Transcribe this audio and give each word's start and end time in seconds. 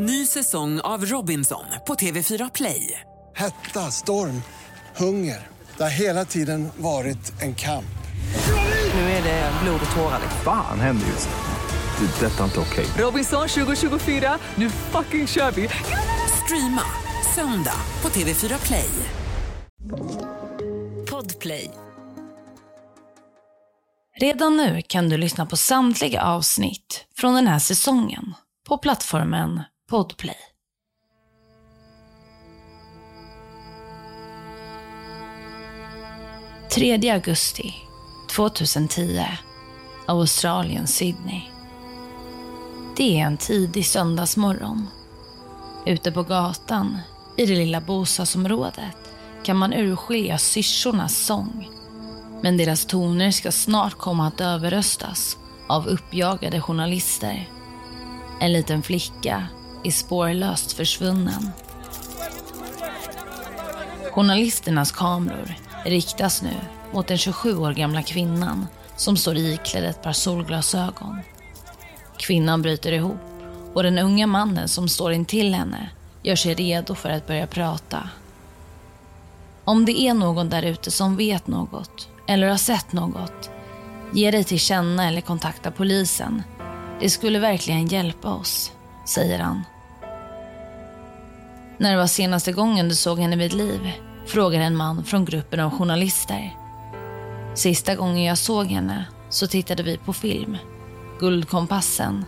Ny 0.00 0.26
säsong 0.26 0.80
av 0.80 1.04
Robinson 1.06 1.64
på 1.86 1.94
TV4 1.94 2.50
Play. 2.54 3.00
Hetta, 3.36 3.90
storm, 3.90 4.42
hunger. 4.96 5.46
Det 5.76 5.82
har 5.82 5.90
hela 5.90 6.24
tiden 6.24 6.68
varit 6.76 7.42
en 7.42 7.54
kamp. 7.54 7.98
Nu 8.94 9.00
är 9.00 9.22
det 9.22 9.52
blod 9.62 9.80
och 9.90 9.96
tårar. 9.96 10.20
Fan 10.44 10.80
händer 10.80 11.06
just 11.06 11.28
nu. 11.28 12.06
Det. 12.06 12.26
är 12.26 12.30
Detta 12.30 12.40
är 12.40 12.44
inte 12.44 12.60
okej. 12.60 12.86
Robinson 13.04 13.48
2024, 13.48 14.38
nu 14.54 14.70
fucking 14.70 15.26
kör 15.26 15.50
vi! 15.50 15.68
Streama 16.44 16.82
söndag 17.34 17.80
på 18.00 18.08
TV4 18.08 18.66
Play. 18.66 18.90
Podplay. 21.10 21.70
Redan 24.20 24.56
nu 24.56 24.82
kan 24.86 25.08
du 25.08 25.16
lyssna 25.16 25.46
på 25.46 25.56
samtliga 25.56 26.22
avsnitt 26.22 27.04
från 27.16 27.34
den 27.34 27.46
här 27.46 27.58
säsongen 27.58 28.34
på 28.68 28.78
plattformen 28.78 29.62
Podplay. 29.90 30.36
Tredje 36.70 37.14
augusti 37.14 37.74
2010, 38.36 39.24
Australien, 40.06 40.86
Sydney. 40.86 41.40
Det 42.96 43.20
är 43.20 43.26
en 43.26 43.36
tidig 43.36 43.86
söndagsmorgon. 43.86 44.86
Ute 45.86 46.12
på 46.12 46.22
gatan, 46.22 46.98
i 47.36 47.46
det 47.46 47.56
lilla 47.56 47.80
bostadsområdet, 47.80 48.96
kan 49.42 49.56
man 49.56 49.72
urskilja 49.72 50.38
syrsornas 50.38 51.16
sång. 51.16 51.68
Men 52.42 52.56
deras 52.56 52.86
toner 52.86 53.30
ska 53.30 53.52
snart 53.52 53.94
komma 53.94 54.26
att 54.26 54.40
överröstas 54.40 55.36
av 55.68 55.86
uppjagade 55.86 56.60
journalister. 56.60 57.48
En 58.40 58.52
liten 58.52 58.82
flicka 58.82 59.48
är 59.84 59.90
spårlöst 59.90 60.72
försvunnen. 60.72 61.50
Journalisternas 64.12 64.92
kameror 64.92 65.54
riktas 65.84 66.42
nu 66.42 66.54
mot 66.92 67.06
den 67.06 67.18
27 67.18 67.56
år 67.56 67.72
gamla 67.72 68.02
kvinnan 68.02 68.66
som 68.96 69.16
står 69.16 69.36
iklädd 69.36 69.84
ett 69.84 70.02
par 70.02 70.12
solglasögon. 70.12 71.20
Kvinnan 72.16 72.62
bryter 72.62 72.92
ihop 72.92 73.20
och 73.74 73.82
den 73.82 73.98
unga 73.98 74.26
mannen 74.26 74.68
som 74.68 74.88
står 74.88 75.12
intill 75.12 75.54
henne 75.54 75.90
gör 76.22 76.36
sig 76.36 76.54
redo 76.54 76.94
för 76.94 77.10
att 77.10 77.26
börja 77.26 77.46
prata. 77.46 78.08
Om 79.64 79.84
det 79.84 80.00
är 80.00 80.14
någon 80.14 80.48
där 80.48 80.62
ute 80.62 80.90
som 80.90 81.16
vet 81.16 81.46
något 81.46 82.08
eller 82.26 82.48
har 82.48 82.56
sett 82.56 82.92
något, 82.92 83.50
ge 84.12 84.30
dig 84.30 84.44
till 84.44 84.58
känna 84.58 85.08
eller 85.08 85.20
kontakta 85.20 85.70
polisen. 85.70 86.42
Det 87.00 87.10
skulle 87.10 87.38
verkligen 87.38 87.86
hjälpa 87.86 88.34
oss, 88.34 88.72
säger 89.06 89.38
han. 89.38 89.62
När 91.80 91.90
det 91.90 91.96
var 91.96 92.06
senaste 92.06 92.52
gången 92.52 92.88
du 92.88 92.94
såg 92.94 93.18
henne 93.18 93.36
vid 93.36 93.52
liv? 93.52 93.92
Frågar 94.26 94.60
en 94.60 94.76
man 94.76 95.04
från 95.04 95.24
gruppen 95.24 95.60
av 95.60 95.70
journalister. 95.70 96.56
Sista 97.54 97.94
gången 97.94 98.24
jag 98.24 98.38
såg 98.38 98.66
henne 98.66 99.04
så 99.30 99.46
tittade 99.46 99.82
vi 99.82 99.96
på 99.96 100.12
film. 100.12 100.56
Guldkompassen. 101.20 102.24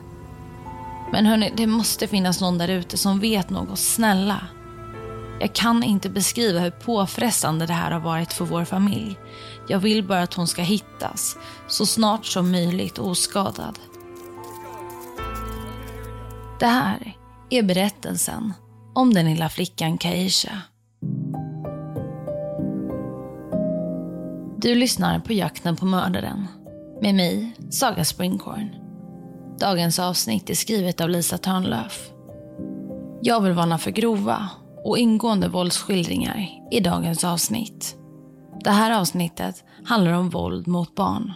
Men 1.13 1.27
hörni, 1.27 1.53
det 1.57 1.67
måste 1.67 2.07
finnas 2.07 2.41
någon 2.41 2.59
där 2.59 2.69
ute 2.69 2.97
som 2.97 3.21
vet 3.21 3.51
något. 3.51 3.79
Snälla. 3.79 4.47
Jag 5.41 5.55
kan 5.55 5.83
inte 5.83 6.09
beskriva 6.09 6.61
hur 6.61 6.71
påfrestande 6.71 7.67
det 7.67 7.73
här 7.73 7.91
har 7.91 8.01
varit 8.01 8.33
för 8.33 8.45
vår 8.45 8.65
familj. 8.65 9.17
Jag 9.69 9.79
vill 9.79 10.05
bara 10.05 10.23
att 10.23 10.35
hon 10.35 10.49
ska 10.49 10.63
hittas 10.63 11.37
så 11.69 11.87
snart 11.87 12.27
som 12.27 12.51
möjligt 12.51 12.99
oskadad. 12.99 13.79
Det 16.59 16.67
här 16.67 17.17
är 17.51 17.63
berättelsen 17.63 18.53
om 18.95 19.15
den 19.15 19.27
lilla 19.27 19.49
flickan 19.49 19.99
Kaisha. 19.99 20.63
Du 24.57 24.75
lyssnar 24.75 25.21
på 25.21 25.33
Jakten 25.33 25.77
på 25.77 25.87
mördaren 25.87 26.47
med 27.03 27.15
mig, 27.15 27.57
Saga 27.71 28.05
Springhorn. 28.05 28.75
Dagens 29.59 29.99
avsnitt 29.99 30.51
är 30.51 30.55
skrivet 30.55 31.01
av 31.01 31.11
Lisa 31.11 31.39
Törnlöf. 31.39 32.11
Jag 33.23 33.41
vill 33.41 33.53
varna 33.53 33.79
för 33.79 33.91
grova 33.91 34.49
och 34.85 34.99
ingående 34.99 35.49
våldsskildringar 35.49 36.49
i 36.71 36.81
dagens 36.81 37.25
avsnitt. 37.25 37.97
Det 38.65 38.71
här 38.71 39.01
avsnittet 39.01 39.65
handlar 39.85 40.13
om 40.13 40.31
våld 40.31 40.67
mot 40.67 40.95
barn. 40.95 41.33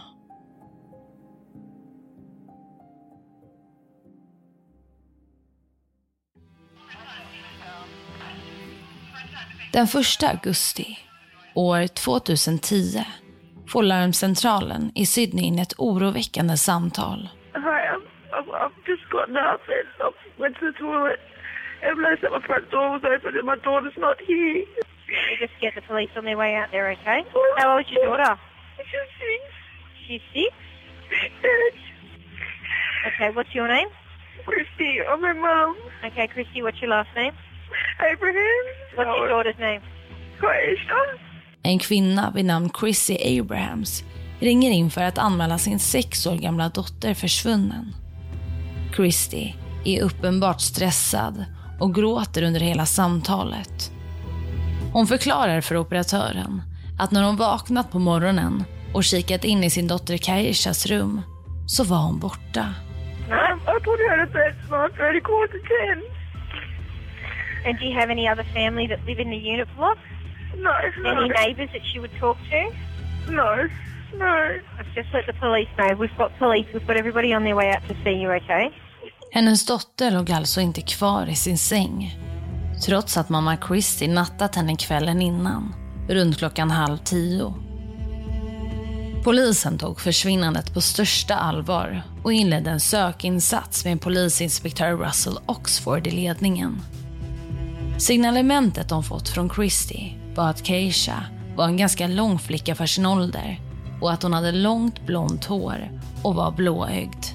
Den 9.75 9.87
1 9.87 10.23
augusti 10.23 10.99
år 11.55 11.87
2010 11.87 13.05
får 13.67 13.83
larmcentralen 13.83 14.91
i 14.95 15.05
Sydney 15.05 15.45
in 15.47 15.59
ett 15.59 15.73
oroväckande 15.77 16.57
samtal. 16.57 17.29
Hi, 17.53 17.81
I'm, 17.93 18.01
I've, 18.37 18.49
I've 18.61 18.77
just 18.85 19.09
gotten 19.09 19.35
up 19.37 19.61
and 19.77 19.87
I 19.99 20.41
went 20.41 20.55
to 20.59 20.71
the 20.71 20.77
toilet 20.79 21.19
and 21.83 21.97
realized 21.97 22.21
that 22.23 22.31
my 22.31 22.41
front 22.47 22.71
door 22.71 22.89
was 22.95 23.03
open 23.03 23.31
and 23.37 23.45
my 23.45 23.57
daughter's 23.67 23.97
not 23.97 24.17
here. 24.27 24.63
You 25.29 25.35
just 25.45 25.55
get 25.61 25.75
the 25.75 25.81
police 25.81 26.13
on 26.17 26.23
their 26.23 26.37
way 26.37 26.55
out 26.55 26.69
there, 26.71 26.87
okay? 26.95 27.25
How 27.57 27.75
old 27.75 27.85
is 27.85 27.91
your 27.91 28.05
daughter? 28.05 28.39
She's 28.77 29.11
six. 29.19 29.41
She's 30.07 30.25
six? 30.33 30.53
And 31.43 31.75
Okay, 33.07 33.29
what's 33.35 33.53
your 33.53 33.67
name? 33.67 33.89
Christy, 34.45 35.01
I'm 35.09 35.21
her 35.21 35.33
mum. 35.33 35.75
Okay, 36.05 36.27
Christy, 36.27 36.61
what's 36.61 36.79
your 36.81 36.91
last 36.91 37.11
name? 37.15 37.33
Abraham. 38.13 38.65
What's 38.95 39.17
your 39.17 39.29
daughter's 39.29 39.59
name? 39.59 39.81
Quaisha. 40.39 41.01
En 41.63 41.79
kvinna 41.79 42.31
vid 42.35 42.45
namn 42.45 42.69
Chrissy 42.79 43.39
Abrahams 43.39 44.03
ringer 44.39 44.71
in 44.71 44.91
för 44.91 45.01
att 45.01 45.17
anmäla 45.17 45.57
sin 45.57 45.79
sex 45.79 46.27
år 46.27 46.35
gamla 46.35 46.69
dotter 46.69 47.13
försvunnen. 47.13 47.95
Christy 48.95 49.53
är 49.85 50.03
uppenbart 50.03 50.61
stressad 50.61 51.45
och 51.79 51.95
gråter 51.95 52.43
under 52.43 52.59
hela 52.59 52.85
samtalet. 52.85 53.91
Hon 54.93 55.07
förklarar 55.07 55.61
för 55.61 55.77
operatören 55.77 56.61
att 56.99 57.11
när 57.11 57.23
hon 57.23 57.35
vaknat 57.35 57.91
på 57.91 57.99
morgonen 57.99 58.63
och 58.93 59.03
kikat 59.03 59.43
in 59.43 59.63
i 59.63 59.69
sin 59.69 59.87
dotter 59.87 60.17
Kaishas 60.17 60.85
rum 60.85 61.21
så 61.67 61.83
var 61.83 61.97
hon 61.97 62.19
borta. 62.19 62.73
No, 63.29 63.35
I 63.35 63.79
put 63.79 63.99
her 64.09 64.25
to 64.25 64.33
bed 64.33 64.55
tonight, 64.69 64.95
30 64.97 65.21
quarter 65.21 65.59
10. 65.59 66.24
And 67.65 67.79
do 67.79 67.85
you 67.85 67.99
have 67.99 68.09
any 68.11 68.27
other 68.27 68.45
family 68.53 68.87
that 68.87 68.99
live 69.05 69.19
in 69.19 69.29
the 69.29 69.37
unit 69.37 69.67
block? 69.77 69.97
No, 70.57 70.71
Any 71.11 71.27
no, 71.29 71.33
neighbours 71.41 71.69
that 71.73 71.83
she 71.93 71.99
would 71.99 72.15
talk 72.19 72.37
to? 72.51 72.61
no, 73.31 73.51
no. 74.17 74.35
I've 74.79 74.93
just 74.95 75.09
let 75.13 75.25
the 75.25 75.33
police 75.33 75.69
know. 75.77 75.95
We've 75.99 76.17
got 76.17 76.31
police. 76.39 76.67
We've 76.73 76.87
got 76.87 76.97
everybody 76.97 77.33
on 77.33 77.43
their 77.43 77.55
way 77.55 77.69
out 77.75 77.87
to 77.87 77.95
see 78.03 78.21
you, 78.21 78.31
okay? 78.31 78.71
Hennes 79.31 79.65
dotter 79.65 80.11
låg 80.11 80.31
alltså 80.31 80.61
inte 80.61 80.81
kvar 80.81 81.27
i 81.29 81.35
sin 81.35 81.57
säng. 81.57 82.15
Trots 82.85 83.17
att 83.17 83.29
mamma 83.29 83.57
Christy 83.67 84.07
nattat 84.07 84.55
henne 84.55 84.75
kvällen 84.75 85.21
innan, 85.21 85.75
runt 86.09 86.37
klockan 86.37 86.71
halv 86.71 86.97
tio. 86.97 87.53
Polisen 89.23 89.77
tog 89.77 89.99
försvinnandet 90.01 90.73
på 90.73 90.81
största 90.81 91.35
allvar 91.35 92.01
och 92.23 92.33
inledde 92.33 92.69
en 92.71 92.79
sökinsats 92.79 93.85
med 93.85 94.01
polisinspektör 94.01 94.91
Russell 94.97 95.37
Oxford 95.45 96.07
i 96.07 96.11
ledningen. 96.11 96.81
Signalementet 97.97 98.89
de 98.89 99.03
fått 99.03 99.29
från 99.29 99.49
Christie 99.49 100.13
var 100.35 100.49
att 100.49 100.65
Keisha 100.65 101.25
var 101.55 101.65
en 101.65 101.77
ganska 101.77 102.07
lång 102.07 102.39
flicka 102.39 102.75
för 102.75 102.85
sin 102.85 103.05
ålder 103.05 103.59
och 104.01 104.11
att 104.11 104.23
hon 104.23 104.33
hade 104.33 104.51
långt 104.51 105.05
blont 105.05 105.45
hår 105.45 106.01
och 106.23 106.35
var 106.35 106.51
blåögd. 106.51 107.25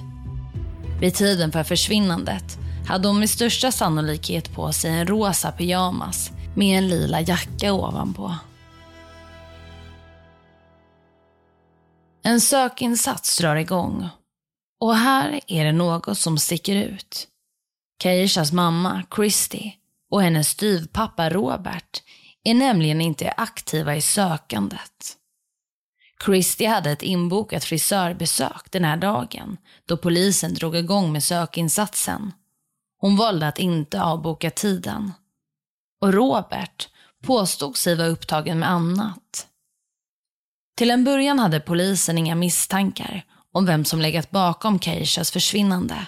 Vid 0.99 1.13
tiden 1.15 1.51
för 1.51 1.63
försvinnandet 1.63 2.57
hade 2.87 3.07
hon 3.07 3.19
med 3.19 3.29
största 3.29 3.71
sannolikhet 3.71 4.55
på 4.55 4.73
sig 4.73 4.91
en 4.91 5.07
rosa 5.07 5.51
pyjamas 5.51 6.31
med 6.55 6.77
en 6.77 6.87
lila 6.87 7.21
jacka 7.21 7.73
ovanpå. 7.73 8.35
En 12.23 12.41
sökinsats 12.41 13.37
drar 13.37 13.55
igång 13.55 14.09
och 14.79 14.95
här 14.95 15.39
är 15.47 15.65
det 15.65 15.71
något 15.71 16.17
som 16.17 16.37
sticker 16.37 16.75
ut. 16.75 17.27
Keishas 18.03 18.51
mamma, 18.51 19.03
Christy, 19.15 19.71
och 20.11 20.21
hennes 20.21 20.49
styvpappa 20.49 21.29
Robert 21.29 22.03
är 22.43 22.53
nämligen 22.53 23.01
inte 23.01 23.31
aktiva 23.31 23.95
i 23.95 24.01
sökandet. 24.01 25.17
Christy 26.25 26.65
hade 26.65 26.91
ett 26.91 27.03
inbokat 27.03 27.63
frisörbesök 27.63 28.71
den 28.71 28.83
här 28.83 28.97
dagen 28.97 29.57
då 29.85 29.97
polisen 29.97 30.53
drog 30.53 30.75
igång 30.75 31.11
med 31.11 31.23
sökinsatsen. 31.23 32.31
Hon 32.97 33.17
valde 33.17 33.47
att 33.47 33.59
inte 33.59 34.01
avboka 34.01 34.51
tiden. 34.51 35.11
Och 36.01 36.13
Robert 36.13 36.89
påstod 37.23 37.77
sig 37.77 37.95
vara 37.95 38.07
upptagen 38.07 38.59
med 38.59 38.69
annat. 38.69 39.47
Till 40.77 40.91
en 40.91 41.03
början 41.03 41.39
hade 41.39 41.59
polisen 41.59 42.17
inga 42.17 42.35
misstankar 42.35 43.25
om 43.51 43.65
vem 43.65 43.85
som 43.85 44.01
legat 44.01 44.31
bakom 44.31 44.79
Keishas 44.79 45.31
försvinnande. 45.31 46.07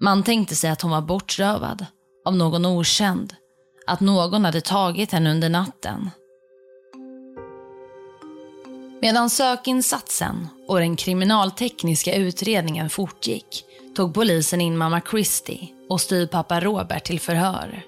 Man 0.00 0.22
tänkte 0.22 0.56
sig 0.56 0.70
att 0.70 0.82
hon 0.82 0.90
var 0.90 1.02
bortrövad 1.02 1.86
av 2.24 2.36
någon 2.36 2.66
okänd 2.66 3.34
att 3.86 4.00
någon 4.00 4.44
hade 4.44 4.60
tagit 4.60 5.12
henne 5.12 5.30
under 5.30 5.48
natten. 5.48 6.10
Medan 9.02 9.30
sökinsatsen 9.30 10.48
och 10.68 10.78
den 10.78 10.96
kriminaltekniska 10.96 12.14
utredningen 12.14 12.90
fortgick 12.90 13.64
tog 13.96 14.14
polisen 14.14 14.60
in 14.60 14.76
mamma 14.76 15.00
Christie 15.10 15.68
och 15.88 16.00
styvpappa 16.00 16.60
Robert 16.60 17.04
till 17.04 17.20
förhör. 17.20 17.82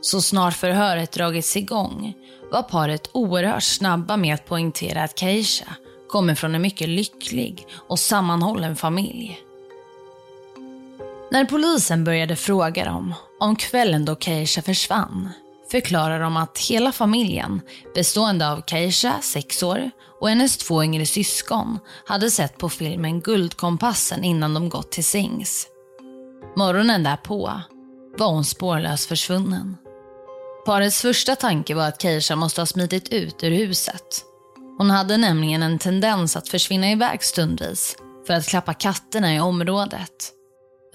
Så 0.00 0.22
snart 0.22 0.54
förhöret 0.54 1.12
dragits 1.12 1.56
igång 1.56 2.14
var 2.52 2.62
paret 2.62 3.10
oerhört 3.12 3.62
snabba 3.62 4.16
med 4.16 4.34
att 4.34 4.46
poängtera 4.46 5.02
att 5.02 5.18
Keisha 5.18 5.76
kommer 6.08 6.34
från 6.34 6.54
en 6.54 6.62
mycket 6.62 6.88
lycklig 6.88 7.66
och 7.88 7.98
sammanhållen 7.98 8.76
familj. 8.76 9.47
När 11.30 11.44
polisen 11.44 12.04
började 12.04 12.36
fråga 12.36 12.84
dem 12.84 13.14
om 13.40 13.56
kvällen 13.56 14.04
då 14.04 14.16
Keisha 14.16 14.62
försvann 14.62 15.28
förklarar 15.70 16.20
de 16.20 16.36
att 16.36 16.58
hela 16.58 16.92
familjen, 16.92 17.60
bestående 17.94 18.50
av 18.50 18.62
Keisha, 18.66 19.18
6 19.22 19.62
år, 19.62 19.90
och 20.20 20.28
hennes 20.28 20.56
två 20.56 20.84
yngre 20.84 21.06
syskon 21.06 21.78
hade 22.06 22.30
sett 22.30 22.58
på 22.58 22.68
filmen 22.68 23.20
Guldkompassen 23.20 24.24
innan 24.24 24.54
de 24.54 24.68
gått 24.68 24.92
till 24.92 25.04
sängs. 25.04 25.66
Morgonen 26.56 27.02
därpå 27.02 27.60
var 28.18 28.28
hon 28.28 28.44
spårlöst 28.44 29.08
försvunnen. 29.08 29.76
Parets 30.66 31.02
första 31.02 31.36
tanke 31.36 31.74
var 31.74 31.88
att 31.88 32.02
Keisha 32.02 32.36
måste 32.36 32.60
ha 32.60 32.66
smitit 32.66 33.08
ut 33.08 33.44
ur 33.44 33.50
huset. 33.50 34.24
Hon 34.78 34.90
hade 34.90 35.16
nämligen 35.16 35.62
en 35.62 35.78
tendens 35.78 36.36
att 36.36 36.48
försvinna 36.48 36.90
iväg 36.90 37.22
stundvis 37.22 37.96
för 38.26 38.34
att 38.34 38.46
klappa 38.46 38.74
katterna 38.74 39.34
i 39.34 39.40
området. 39.40 40.37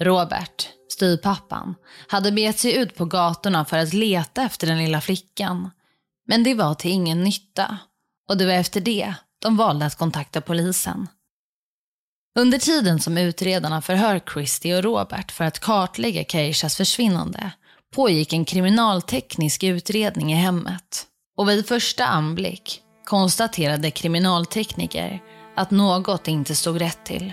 Robert, 0.00 0.68
styvpappan, 0.92 1.74
hade 2.08 2.32
begett 2.32 2.58
sig 2.58 2.76
ut 2.76 2.94
på 2.96 3.04
gatorna 3.04 3.64
för 3.64 3.78
att 3.78 3.92
leta 3.92 4.42
efter 4.42 4.66
den 4.66 4.78
lilla 4.78 5.00
flickan. 5.00 5.70
Men 6.26 6.42
det 6.42 6.54
var 6.54 6.74
till 6.74 6.90
ingen 6.90 7.24
nytta 7.24 7.78
och 8.28 8.36
det 8.36 8.46
var 8.46 8.52
efter 8.52 8.80
det 8.80 9.14
de 9.38 9.56
valde 9.56 9.86
att 9.86 9.98
kontakta 9.98 10.40
polisen. 10.40 11.08
Under 12.38 12.58
tiden 12.58 13.00
som 13.00 13.18
utredarna 13.18 13.82
förhör 13.82 14.20
Christie 14.32 14.76
och 14.76 14.84
Robert 14.84 15.32
för 15.32 15.44
att 15.44 15.58
kartlägga 15.58 16.24
Keishas 16.24 16.76
försvinnande 16.76 17.50
pågick 17.94 18.32
en 18.32 18.44
kriminalteknisk 18.44 19.62
utredning 19.62 20.32
i 20.32 20.36
hemmet. 20.36 21.06
Och 21.36 21.48
vid 21.48 21.68
första 21.68 22.06
anblick 22.06 22.80
konstaterade 23.04 23.90
kriminaltekniker 23.90 25.22
att 25.56 25.70
något 25.70 26.28
inte 26.28 26.54
stod 26.54 26.80
rätt 26.80 27.04
till. 27.04 27.32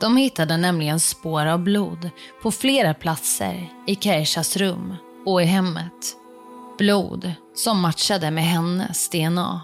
De 0.00 0.16
hittade 0.16 0.56
nämligen 0.56 1.00
spår 1.00 1.46
av 1.46 1.58
blod 1.58 2.10
på 2.42 2.50
flera 2.50 2.94
platser 2.94 3.68
i 3.86 3.96
Keishas 3.96 4.56
rum 4.56 4.94
och 5.26 5.42
i 5.42 5.44
hemmet. 5.44 6.16
Blod 6.78 7.32
som 7.54 7.80
matchade 7.80 8.30
med 8.30 8.44
hennes 8.44 9.10
DNA. 9.10 9.60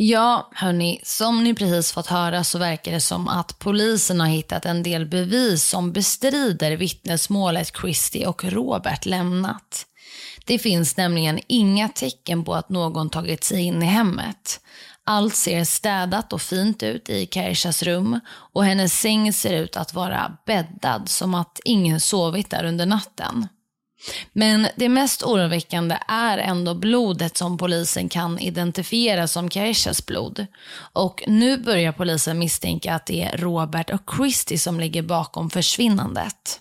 Ja, 0.00 0.50
hörni, 0.54 1.00
som 1.04 1.44
ni 1.44 1.54
precis 1.54 1.92
fått 1.92 2.06
höra 2.06 2.44
så 2.44 2.58
verkar 2.58 2.92
det 2.92 3.00
som 3.00 3.28
att 3.28 3.58
polisen 3.58 4.20
har 4.20 4.26
hittat 4.26 4.66
en 4.66 4.82
del 4.82 5.06
bevis 5.06 5.64
som 5.64 5.92
bestrider 5.92 6.76
vittnesmålet 6.76 7.76
Christie 7.80 8.26
och 8.26 8.44
Robert 8.44 9.06
lämnat. 9.06 9.87
Det 10.48 10.58
finns 10.58 10.96
nämligen 10.96 11.40
inga 11.46 11.88
tecken 11.88 12.44
på 12.44 12.54
att 12.54 12.68
någon 12.68 13.10
tagit 13.10 13.44
sig 13.44 13.60
in 13.60 13.82
i 13.82 13.86
hemmet. 13.86 14.60
Allt 15.04 15.34
ser 15.34 15.64
städat 15.64 16.32
och 16.32 16.42
fint 16.42 16.82
ut 16.82 17.10
i 17.10 17.26
Keishas 17.26 17.82
rum 17.82 18.20
och 18.52 18.64
hennes 18.64 19.00
säng 19.00 19.32
ser 19.32 19.62
ut 19.62 19.76
att 19.76 19.94
vara 19.94 20.36
bäddad 20.46 21.08
som 21.08 21.34
att 21.34 21.60
ingen 21.64 22.00
sovit 22.00 22.50
där 22.50 22.64
under 22.64 22.86
natten. 22.86 23.48
Men 24.32 24.68
det 24.76 24.88
mest 24.88 25.22
oroväckande 25.22 25.98
är 26.08 26.38
ändå 26.38 26.74
blodet 26.74 27.36
som 27.36 27.58
polisen 27.58 28.08
kan 28.08 28.38
identifiera 28.38 29.28
som 29.28 29.50
Keishas 29.50 30.06
blod. 30.06 30.46
Och 30.92 31.24
nu 31.26 31.56
börjar 31.58 31.92
polisen 31.92 32.38
misstänka 32.38 32.94
att 32.94 33.06
det 33.06 33.22
är 33.22 33.36
Robert 33.36 33.90
och 33.90 34.14
Christie 34.16 34.58
som 34.58 34.80
ligger 34.80 35.02
bakom 35.02 35.50
försvinnandet. 35.50 36.60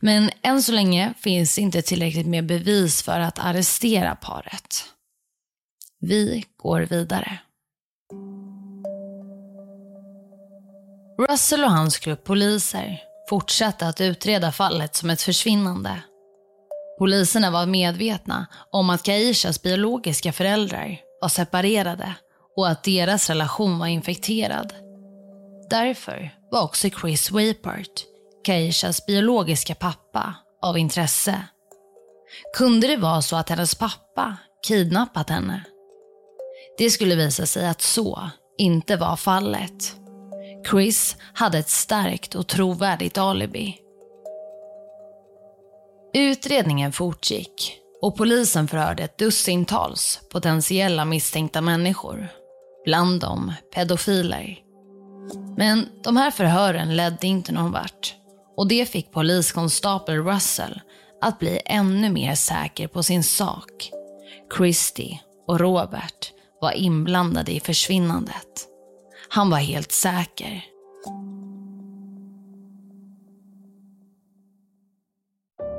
Men 0.00 0.30
än 0.42 0.62
så 0.62 0.72
länge 0.72 1.14
finns 1.20 1.58
inte 1.58 1.82
tillräckligt 1.82 2.26
med 2.26 2.46
bevis 2.46 3.02
för 3.02 3.20
att 3.20 3.38
arrestera 3.38 4.14
paret. 4.14 4.84
Vi 6.00 6.44
går 6.56 6.80
vidare. 6.80 7.38
Russell 11.28 11.64
och 11.64 11.70
hans 11.70 11.98
grupp 11.98 12.24
poliser 12.24 13.00
fortsatte 13.28 13.86
att 13.86 14.00
utreda 14.00 14.52
fallet 14.52 14.96
som 14.96 15.10
ett 15.10 15.22
försvinnande. 15.22 16.02
Poliserna 16.98 17.50
var 17.50 17.66
medvetna 17.66 18.46
om 18.70 18.90
att 18.90 19.02
Kaishas 19.02 19.62
biologiska 19.62 20.32
föräldrar 20.32 21.00
var 21.20 21.28
separerade 21.28 22.14
och 22.56 22.68
att 22.68 22.84
deras 22.84 23.28
relation 23.28 23.78
var 23.78 23.86
infekterad. 23.86 24.72
Därför 25.70 26.30
var 26.50 26.62
också 26.62 26.90
Chris 26.90 27.30
Wapert, 27.30 28.04
Keishas 28.46 29.06
biologiska 29.06 29.74
pappa, 29.74 30.34
av 30.62 30.78
intresse. 30.78 31.42
Kunde 32.56 32.86
det 32.86 32.96
vara 32.96 33.22
så 33.22 33.36
att 33.36 33.48
hennes 33.48 33.74
pappa 33.74 34.36
kidnappat 34.66 35.30
henne? 35.30 35.64
Det 36.78 36.90
skulle 36.90 37.14
visa 37.14 37.46
sig 37.46 37.68
att 37.68 37.82
så 37.82 38.30
inte 38.58 38.96
var 38.96 39.16
fallet. 39.16 39.96
Chris 40.70 41.16
hade 41.32 41.58
ett 41.58 41.68
starkt 41.68 42.34
och 42.34 42.46
trovärdigt 42.46 43.18
alibi. 43.18 43.76
Utredningen 46.14 46.92
fortgick 46.92 47.76
och 48.02 48.16
polisen 48.16 48.68
förhörde 48.68 49.02
ett 49.02 49.18
dussintals 49.18 50.20
potentiella 50.32 51.04
misstänkta 51.04 51.60
människor. 51.60 52.28
Bland 52.84 53.20
dem 53.20 53.52
pedofiler. 53.74 54.58
Men 55.56 55.88
de 56.04 56.16
här 56.16 56.30
förhören 56.30 56.96
ledde 56.96 57.26
inte 57.26 57.52
någon 57.52 57.72
vart 57.72 58.14
och 58.60 58.68
det 58.68 58.86
fick 58.86 59.12
poliskonstapel 59.12 60.24
Russell 60.24 60.80
att 61.20 61.38
bli 61.38 61.60
ännu 61.66 62.10
mer 62.10 62.34
säker 62.34 62.88
på 62.88 63.02
sin 63.02 63.24
sak. 63.24 63.90
Christie 64.56 65.20
och 65.46 65.60
Robert 65.60 66.32
var 66.60 66.72
inblandade 66.72 67.52
i 67.52 67.60
försvinnandet. 67.60 68.66
Han 69.28 69.50
var 69.50 69.58
helt 69.58 69.92
säker. 69.92 70.64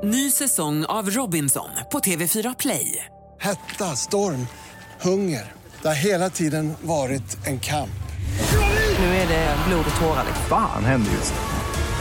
Ny 0.04 0.30
säsong 0.30 0.84
av 0.84 1.10
Robinson 1.10 1.70
på 1.92 1.98
TV4 1.98 2.54
Play. 2.58 3.06
Hetta, 3.40 3.96
storm, 3.96 4.46
hunger. 5.00 5.52
Det 5.82 5.88
har 5.88 6.04
hela 6.04 6.30
tiden 6.30 6.74
varit 6.80 7.46
en 7.46 7.60
kamp. 7.60 8.02
Nu 8.98 9.04
är 9.04 9.28
det 9.28 9.56
blod 9.68 9.84
och 9.94 10.00
tårar. 10.00 10.26
Fan 10.48 10.84
händer 10.84 11.12
just 11.12 11.34
nu. 11.34 11.51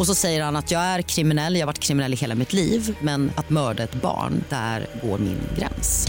Och 0.00 0.06
så 0.06 0.14
säger 0.14 0.42
han 0.42 0.56
att 0.56 0.70
jag 0.70 0.80
är 0.80 1.02
kriminell, 1.02 1.54
jag 1.54 1.60
har 1.60 1.66
varit 1.66 1.78
kriminell 1.78 2.12
i 2.12 2.16
hela 2.16 2.34
mitt 2.34 2.52
liv 2.52 2.96
men 3.00 3.32
att 3.36 3.50
mörda 3.50 3.82
ett 3.82 3.94
barn, 3.94 4.44
där 4.48 4.86
går 5.02 5.18
min 5.18 5.40
gräns. 5.58 6.06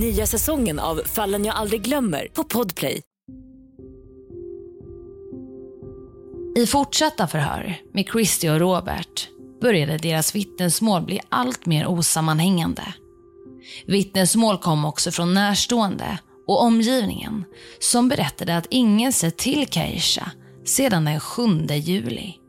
Nya 0.00 0.26
säsongen 0.26 0.78
av 0.78 1.00
Fallen 1.04 1.44
jag 1.44 1.56
aldrig 1.56 1.82
glömmer 1.82 2.28
på 2.34 2.44
Podplay. 2.44 3.02
I 6.56 6.66
fortsatta 6.66 7.26
förhör 7.26 7.76
med 7.94 8.06
Christie 8.12 8.52
och 8.52 8.60
Robert 8.60 9.28
började 9.60 9.98
deras 9.98 10.34
vittnesmål 10.34 11.02
bli 11.02 11.20
allt 11.28 11.66
mer 11.66 11.86
osammanhängande. 11.86 12.94
Vittnesmål 13.86 14.58
kom 14.58 14.84
också 14.84 15.10
från 15.10 15.34
närstående 15.34 16.18
och 16.46 16.62
omgivningen 16.62 17.44
som 17.78 18.08
berättade 18.08 18.56
att 18.56 18.66
ingen 18.70 19.12
sett 19.12 19.38
till 19.38 19.66
Keisha 19.68 20.30
sedan 20.64 21.04
den 21.04 21.20
7 21.20 21.42
juli. 21.66 22.39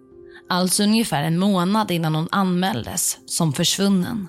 Alltså 0.52 0.84
ungefär 0.84 1.24
en 1.24 1.40
månad 1.40 1.92
innan 1.92 2.16
hon 2.16 2.28
anmäldes 2.32 3.18
som 3.26 3.54
försvunnen. 3.54 4.28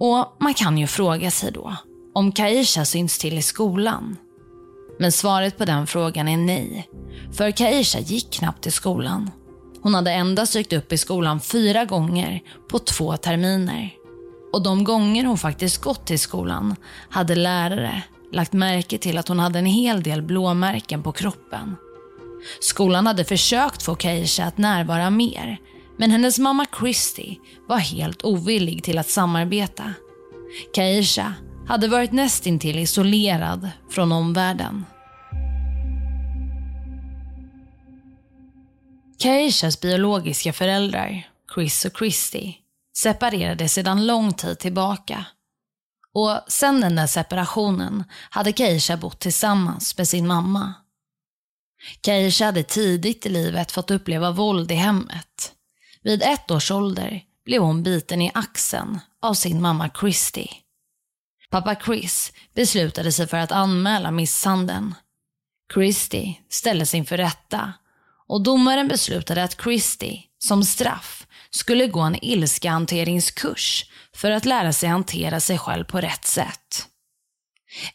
Och 0.00 0.36
man 0.40 0.54
kan 0.54 0.78
ju 0.78 0.86
fråga 0.86 1.30
sig 1.30 1.52
då 1.52 1.76
om 2.14 2.32
Kaisha 2.32 2.84
syns 2.84 3.18
till 3.18 3.38
i 3.38 3.42
skolan. 3.42 4.16
Men 4.98 5.12
svaret 5.12 5.58
på 5.58 5.64
den 5.64 5.86
frågan 5.86 6.28
är 6.28 6.36
nej. 6.36 6.88
För 7.32 7.50
Kaisha 7.50 7.98
gick 7.98 8.30
knappt 8.30 8.62
till 8.62 8.72
skolan. 8.72 9.30
Hon 9.82 9.94
hade 9.94 10.12
endast 10.12 10.52
dykt 10.52 10.72
upp 10.72 10.92
i 10.92 10.98
skolan 10.98 11.40
fyra 11.40 11.84
gånger 11.84 12.42
på 12.70 12.78
två 12.78 13.16
terminer. 13.16 13.94
Och 14.52 14.62
de 14.62 14.84
gånger 14.84 15.24
hon 15.24 15.38
faktiskt 15.38 15.82
gått 15.82 16.06
till 16.06 16.20
skolan 16.20 16.76
hade 17.10 17.34
lärare 17.34 18.02
lagt 18.32 18.52
märke 18.52 18.98
till 18.98 19.18
att 19.18 19.28
hon 19.28 19.38
hade 19.38 19.58
en 19.58 19.66
hel 19.66 20.02
del 20.02 20.22
blåmärken 20.22 21.02
på 21.02 21.12
kroppen. 21.12 21.76
Skolan 22.60 23.06
hade 23.06 23.24
försökt 23.24 23.82
få 23.82 23.96
Keisha 23.96 24.44
att 24.44 24.58
närvara 24.58 25.10
mer, 25.10 25.58
men 25.98 26.10
hennes 26.10 26.38
mamma 26.38 26.66
Christy 26.78 27.36
var 27.68 27.78
helt 27.78 28.24
ovillig 28.24 28.84
till 28.84 28.98
att 28.98 29.08
samarbeta. 29.08 29.94
Keisha 30.76 31.34
hade 31.68 31.88
varit 31.88 32.12
nästintill 32.12 32.78
isolerad 32.78 33.70
från 33.90 34.12
omvärlden. 34.12 34.84
Keishas 39.18 39.80
biologiska 39.80 40.52
föräldrar, 40.52 41.28
Chris 41.54 41.84
och 41.84 41.98
Christy, 41.98 42.54
separerade 42.96 43.68
sedan 43.68 44.06
lång 44.06 44.32
tid 44.32 44.58
tillbaka. 44.58 45.24
Och 46.14 46.40
sen 46.48 46.80
den 46.80 46.96
där 46.96 47.06
separationen 47.06 48.04
hade 48.30 48.52
Keisha 48.52 48.96
bott 48.96 49.20
tillsammans 49.20 49.98
med 49.98 50.08
sin 50.08 50.26
mamma. 50.26 50.74
Keisha 52.04 52.44
hade 52.44 52.62
tidigt 52.62 53.26
i 53.26 53.28
livet 53.28 53.72
fått 53.72 53.90
uppleva 53.90 54.30
våld 54.30 54.72
i 54.72 54.74
hemmet. 54.74 55.52
Vid 56.02 56.22
ett 56.22 56.50
års 56.50 56.70
ålder 56.70 57.22
blev 57.44 57.62
hon 57.62 57.82
biten 57.82 58.22
i 58.22 58.30
axeln 58.34 59.00
av 59.22 59.34
sin 59.34 59.62
mamma 59.62 59.90
Christy. 60.00 60.46
Pappa 61.50 61.76
Chris 61.84 62.32
beslutade 62.54 63.12
sig 63.12 63.26
för 63.26 63.36
att 63.36 63.52
anmäla 63.52 64.10
misshandeln. 64.10 64.94
Christy 65.74 66.34
ställdes 66.48 66.94
inför 66.94 67.16
rätta 67.16 67.72
och 68.28 68.42
domaren 68.42 68.88
beslutade 68.88 69.42
att 69.42 69.62
Christy, 69.62 70.18
som 70.38 70.64
straff, 70.64 71.26
skulle 71.50 71.86
gå 71.86 72.00
en 72.00 72.24
ilskehanteringskurs 72.24 73.90
för 74.14 74.30
att 74.30 74.44
lära 74.44 74.72
sig 74.72 74.88
hantera 74.88 75.40
sig 75.40 75.58
själv 75.58 75.84
på 75.84 76.00
rätt 76.00 76.24
sätt. 76.24 76.86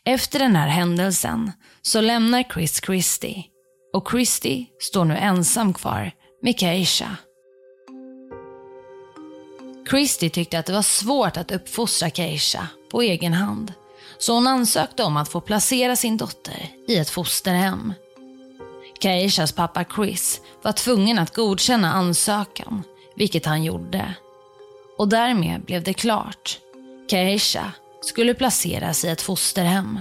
Efter 0.04 0.40
den 0.40 0.56
här 0.56 0.68
händelsen 0.68 1.52
så 1.82 2.02
lämnar 2.02 2.44
Chris 2.44 2.82
Christie 2.86 3.44
och 3.96 4.10
Christy 4.12 4.66
står 4.80 5.06
nu 5.06 5.18
ensam 5.18 5.74
kvar 5.74 6.12
med 6.42 6.60
Keisha. 6.60 7.18
Christy 9.90 10.30
tyckte 10.30 10.60
att 10.60 10.66
det 10.66 10.74
var 10.74 10.82
svårt 10.82 11.38
att 11.38 11.52
uppfostra 11.52 12.10
Keisha 12.10 12.68
på 12.92 13.02
egen 13.02 13.34
hand. 13.34 13.74
Så 14.18 14.34
hon 14.34 14.48
ansökte 14.48 15.04
om 15.04 15.18
att 15.18 15.30
få 15.30 15.42
placera 15.42 15.96
sin 15.96 16.18
dotter 16.18 16.70
i 16.88 16.98
ett 16.98 17.10
fosterhem. 17.10 17.94
Keishas 19.02 19.52
pappa 19.52 19.86
Chris 19.96 20.42
var 20.62 20.72
tvungen 20.72 21.20
att 21.20 21.36
godkänna 21.36 21.94
ansökan, 21.94 22.84
vilket 23.16 23.46
han 23.46 23.64
gjorde. 23.64 24.16
Och 24.98 25.08
därmed 25.08 25.62
blev 25.62 25.84
det 25.84 25.94
klart. 25.94 26.60
Keisha 27.10 27.72
skulle 28.02 28.34
placeras 28.34 29.06
i 29.06 29.08
ett 29.08 29.22
fosterhem. 29.22 30.00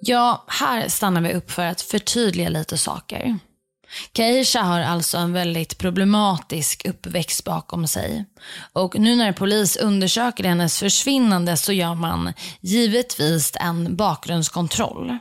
Ja, 0.00 0.44
här 0.48 0.88
stannar 0.88 1.20
vi 1.20 1.34
upp 1.34 1.50
för 1.50 1.66
att 1.66 1.80
förtydliga 1.80 2.48
lite 2.48 2.78
saker. 2.78 3.38
Keisha 4.16 4.62
har 4.62 4.80
alltså 4.80 5.18
en 5.18 5.32
väldigt 5.32 5.78
problematisk 5.78 6.86
uppväxt 6.86 7.44
bakom 7.44 7.86
sig. 7.86 8.24
Och 8.72 8.98
nu 8.98 9.16
när 9.16 9.32
polis 9.32 9.76
undersöker 9.76 10.44
hennes 10.44 10.78
försvinnande 10.78 11.56
så 11.56 11.72
gör 11.72 11.94
man 11.94 12.32
givetvis 12.60 13.52
en 13.60 13.96
bakgrundskontroll. 13.96 15.18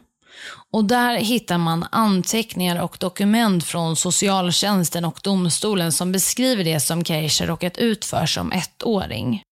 Och 0.71 0.85
där 0.85 1.17
hittar 1.17 1.57
man 1.57 1.85
anteckningar 1.91 2.81
och 2.81 2.97
dokument 2.99 3.63
från 3.63 3.95
socialtjänsten 3.95 5.05
och 5.05 5.19
domstolen 5.23 5.91
som 5.91 6.11
beskriver 6.11 6.63
det 6.63 6.79
som 6.79 7.03
Keisha 7.03 7.45
råkat 7.45 7.77
ut 7.77 8.05
för 8.05 8.25
som 8.25 8.51
ettåring. 8.51 9.43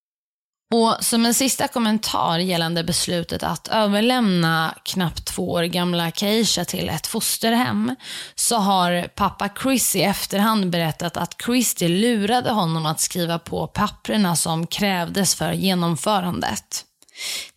Och 0.74 0.98
som 1.00 1.26
en 1.26 1.34
sista 1.34 1.68
kommentar 1.68 2.40
gällande 2.40 2.84
beslutet 2.84 3.44
att 3.44 3.68
överlämna 3.68 4.76
knappt 4.84 5.26
två 5.26 5.52
år 5.52 5.64
gamla 5.64 6.12
Keisha 6.12 6.66
till 6.66 6.90
ett 6.90 7.08
fosterhem 7.08 7.96
så 8.36 8.58
har 8.58 9.08
pappa 9.08 9.50
Chris 9.64 9.96
i 9.96 10.04
efterhand 10.04 10.70
berättat 10.70 11.18
att 11.18 11.42
Christy 11.46 11.88
lurade 11.88 12.52
honom 12.52 12.86
att 12.86 13.00
skriva 13.00 13.40
på 13.40 13.68
papperna 13.68 14.36
som 14.36 14.68
krävdes 14.68 15.36
för 15.36 15.52
genomförandet. 15.52 16.86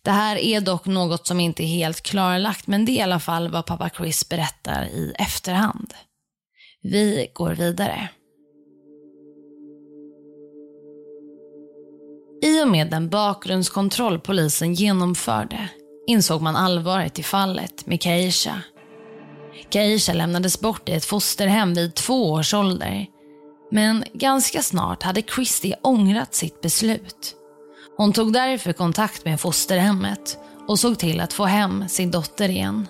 Det 0.01 0.11
här 0.11 0.35
är 0.35 0.61
dock 0.61 0.85
något 0.85 1.27
som 1.27 1.39
inte 1.39 1.63
är 1.63 1.67
helt 1.67 2.01
klarlagt 2.01 2.67
men 2.67 2.85
det 2.85 2.91
är 2.91 2.97
i 2.97 3.01
alla 3.01 3.19
fall 3.19 3.49
vad 3.49 3.65
pappa 3.65 3.89
Chris 3.89 4.29
berättar 4.29 4.85
i 4.85 5.13
efterhand. 5.19 5.93
Vi 6.81 7.31
går 7.33 7.51
vidare. 7.51 8.09
I 12.47 12.63
och 12.63 12.67
med 12.67 12.89
den 12.89 13.09
bakgrundskontroll 13.09 14.19
polisen 14.19 14.73
genomförde 14.73 15.69
insåg 16.07 16.41
man 16.41 16.55
allvaret 16.55 17.19
i 17.19 17.23
fallet 17.23 17.85
med 17.85 18.01
Keisha. 18.01 18.61
Keisha 19.69 20.13
lämnades 20.13 20.59
bort 20.59 20.89
i 20.89 20.91
ett 20.91 21.05
fosterhem 21.05 21.73
vid 21.73 21.95
två 21.95 22.31
års 22.31 22.53
ålder. 22.53 23.05
Men 23.71 24.03
ganska 24.13 24.61
snart 24.61 25.03
hade 25.03 25.21
Christy 25.21 25.73
ångrat 25.81 26.35
sitt 26.35 26.61
beslut. 26.61 27.35
Hon 27.97 28.13
tog 28.13 28.33
därför 28.33 28.73
kontakt 28.73 29.25
med 29.25 29.39
fosterhemmet 29.39 30.37
och 30.67 30.79
såg 30.79 30.99
till 30.99 31.19
att 31.19 31.33
få 31.33 31.45
hem 31.45 31.89
sin 31.89 32.11
dotter 32.11 32.49
igen. 32.49 32.87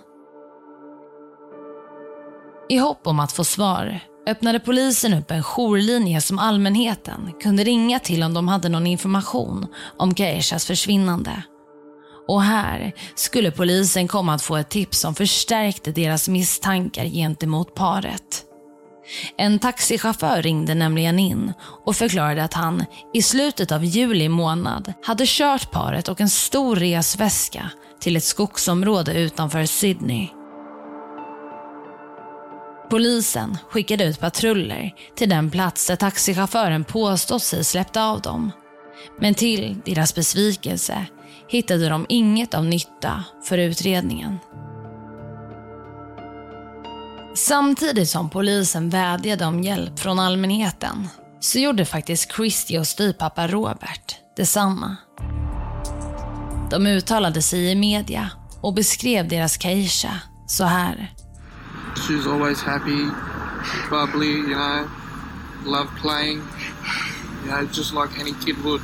I 2.70 2.78
hopp 2.78 3.08
om 3.08 3.20
att 3.20 3.32
få 3.32 3.44
svar 3.44 4.00
öppnade 4.28 4.60
polisen 4.60 5.14
upp 5.14 5.32
en 5.32 5.44
jourlinje 5.44 6.22
som 6.22 6.40
allmänheten 6.40 7.34
kunde 7.42 7.64
ringa 7.64 8.00
till 8.00 8.24
om 8.24 8.34
de 8.34 8.48
hade 8.48 8.70
någon 8.70 8.88
information 8.88 9.68
om 9.98 10.16
Keishas 10.16 10.66
försvinnande. 10.66 11.44
Och 12.28 12.42
här 12.42 12.94
skulle 13.16 13.52
polisen 13.52 14.08
komma 14.08 14.34
att 14.34 14.42
få 14.42 14.56
ett 14.56 14.70
tips 14.70 15.00
som 15.00 15.16
förstärkte 15.16 15.92
deras 15.92 16.30
misstankar 16.30 17.06
gentemot 17.06 17.76
paret. 17.76 18.44
En 19.38 19.60
taxichaufför 19.60 20.42
ringde 20.42 20.76
nämligen 20.76 21.20
in 21.20 21.54
och 21.86 21.96
förklarade 21.96 22.44
att 22.44 22.54
han 22.54 22.86
i 23.14 23.22
slutet 23.22 23.72
av 23.72 23.86
juli 23.86 24.30
månad 24.30 24.94
hade 25.04 25.24
kört 25.28 25.72
paret 25.72 26.08
och 26.08 26.22
en 26.22 26.30
stor 26.30 26.76
resväska 26.76 27.72
till 28.00 28.16
ett 28.16 28.24
skogsområde 28.24 29.14
utanför 29.14 29.66
Sydney. 29.66 30.37
Polisen 32.89 33.58
skickade 33.70 34.03
ut 34.03 34.20
patruller 34.20 34.94
till 35.15 35.29
den 35.29 35.51
plats 35.51 35.88
där 35.88 35.96
taxichauffören 35.96 36.84
påstått 36.84 37.44
sig 37.44 37.63
släppt 37.63 37.98
av 37.98 38.22
dem. 38.22 38.51
Men 39.20 39.34
till 39.34 39.82
deras 39.86 40.15
besvikelse 40.15 41.06
hittade 41.50 41.89
de 41.89 42.06
inget 42.10 42.53
av 42.53 42.65
nytta 42.65 43.24
för 43.44 43.58
utredningen. 43.58 44.38
Samtidigt 47.36 48.10
som 48.10 48.29
polisen 48.29 48.89
vädjade 48.89 49.46
om 49.46 49.63
hjälp 49.63 50.00
från 50.00 50.20
allmänheten 50.20 51.08
så 51.39 51.60
gjorde 51.60 51.86
faktiskt 51.86 52.36
Christy 52.36 52.77
och 52.77 52.88
styvpappa 52.88 53.48
Robert 53.48 54.15
detsamma. 54.38 54.96
De 56.72 56.88
uttalade 56.88 57.41
sig 57.41 57.72
i 57.72 57.75
media 57.75 58.29
och 58.62 58.74
beskrev 58.74 59.27
deras 59.27 59.62
Keisha 59.62 60.22
så 60.48 60.63
här. 60.63 61.17
She's 61.98 62.27
always 62.27 62.62
happy, 62.62 63.12
bubbly, 63.89 64.27
you 64.27 64.56
know, 64.56 64.88
love 65.66 65.89
playing, 66.01 66.42
you 67.44 67.51
know, 67.51 67.66
just 67.74 67.94
like 67.94 68.20
any 68.20 68.34
kid 68.46 68.56
would. 68.63 68.82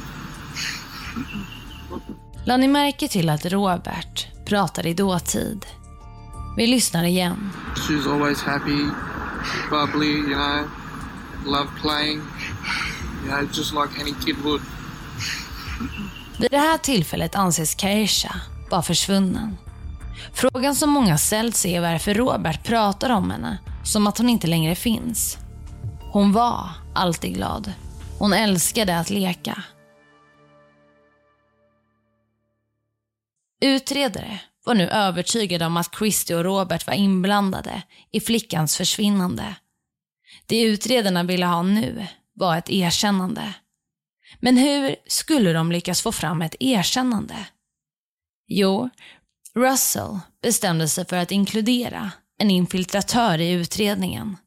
Lade 2.45 2.57
ni 2.61 2.67
märke 2.67 3.07
till 3.07 3.29
att 3.29 3.45
Robert 3.45 4.27
pratade 4.45 4.89
i 4.89 4.93
dåtid? 4.93 5.65
Vi 6.57 6.67
lyssnar 6.67 7.03
igen. 7.03 7.51
She's 7.75 8.13
always 8.13 8.41
happy, 8.41 8.85
bubbly, 9.69 10.11
you 10.11 10.35
know, 10.35 10.67
love 11.45 11.69
playing, 11.81 12.21
you 13.23 13.31
know, 13.31 13.47
just 13.53 13.73
like 13.73 14.01
any 14.01 14.13
kid 14.25 14.35
would. 14.43 14.61
Vid 16.39 16.51
det 16.51 16.57
här 16.57 16.77
tillfället 16.77 17.35
anses 17.35 17.75
Keisha 17.75 18.35
vara 18.69 18.81
försvunnen. 18.81 19.57
Frågan 20.33 20.75
som 20.75 20.89
många 20.89 21.17
ställt 21.17 21.55
sig 21.55 21.75
är 21.75 21.81
varför 21.81 22.13
Robert 22.13 22.63
pratar 22.63 23.09
om 23.09 23.31
henne 23.31 23.57
som 23.83 24.07
att 24.07 24.17
hon 24.17 24.29
inte 24.29 24.47
längre 24.47 24.75
finns. 24.75 25.37
Hon 26.11 26.31
var 26.31 26.69
alltid 26.95 27.33
glad. 27.33 27.73
Hon 28.19 28.33
älskade 28.33 28.99
att 28.99 29.09
leka. 29.09 29.63
Utredare 33.61 34.39
var 34.65 34.75
nu 34.75 34.89
övertygade 34.89 35.65
om 35.65 35.77
att 35.77 35.95
Christy 35.97 36.33
och 36.33 36.43
Robert 36.43 36.87
var 36.87 36.93
inblandade 36.93 37.83
i 38.11 38.19
flickans 38.19 38.77
försvinnande. 38.77 39.55
Det 40.45 40.61
utredarna 40.61 41.23
ville 41.23 41.45
ha 41.45 41.63
nu 41.63 42.07
var 42.33 42.57
ett 42.57 42.69
erkännande. 42.69 43.53
Men 44.39 44.57
hur 44.57 44.95
skulle 45.07 45.53
de 45.53 45.71
lyckas 45.71 46.01
få 46.01 46.11
fram 46.11 46.41
ett 46.41 46.55
erkännande? 46.59 47.35
Jo, 48.47 48.89
Russell 49.55 50.19
bestämde 50.41 50.87
sig 50.87 51.05
för 51.05 51.17
att 51.17 51.31
inkludera 51.31 52.11
en 52.39 52.51
infiltratör 52.51 53.41
i 53.41 53.51
utredningen. 53.51 54.37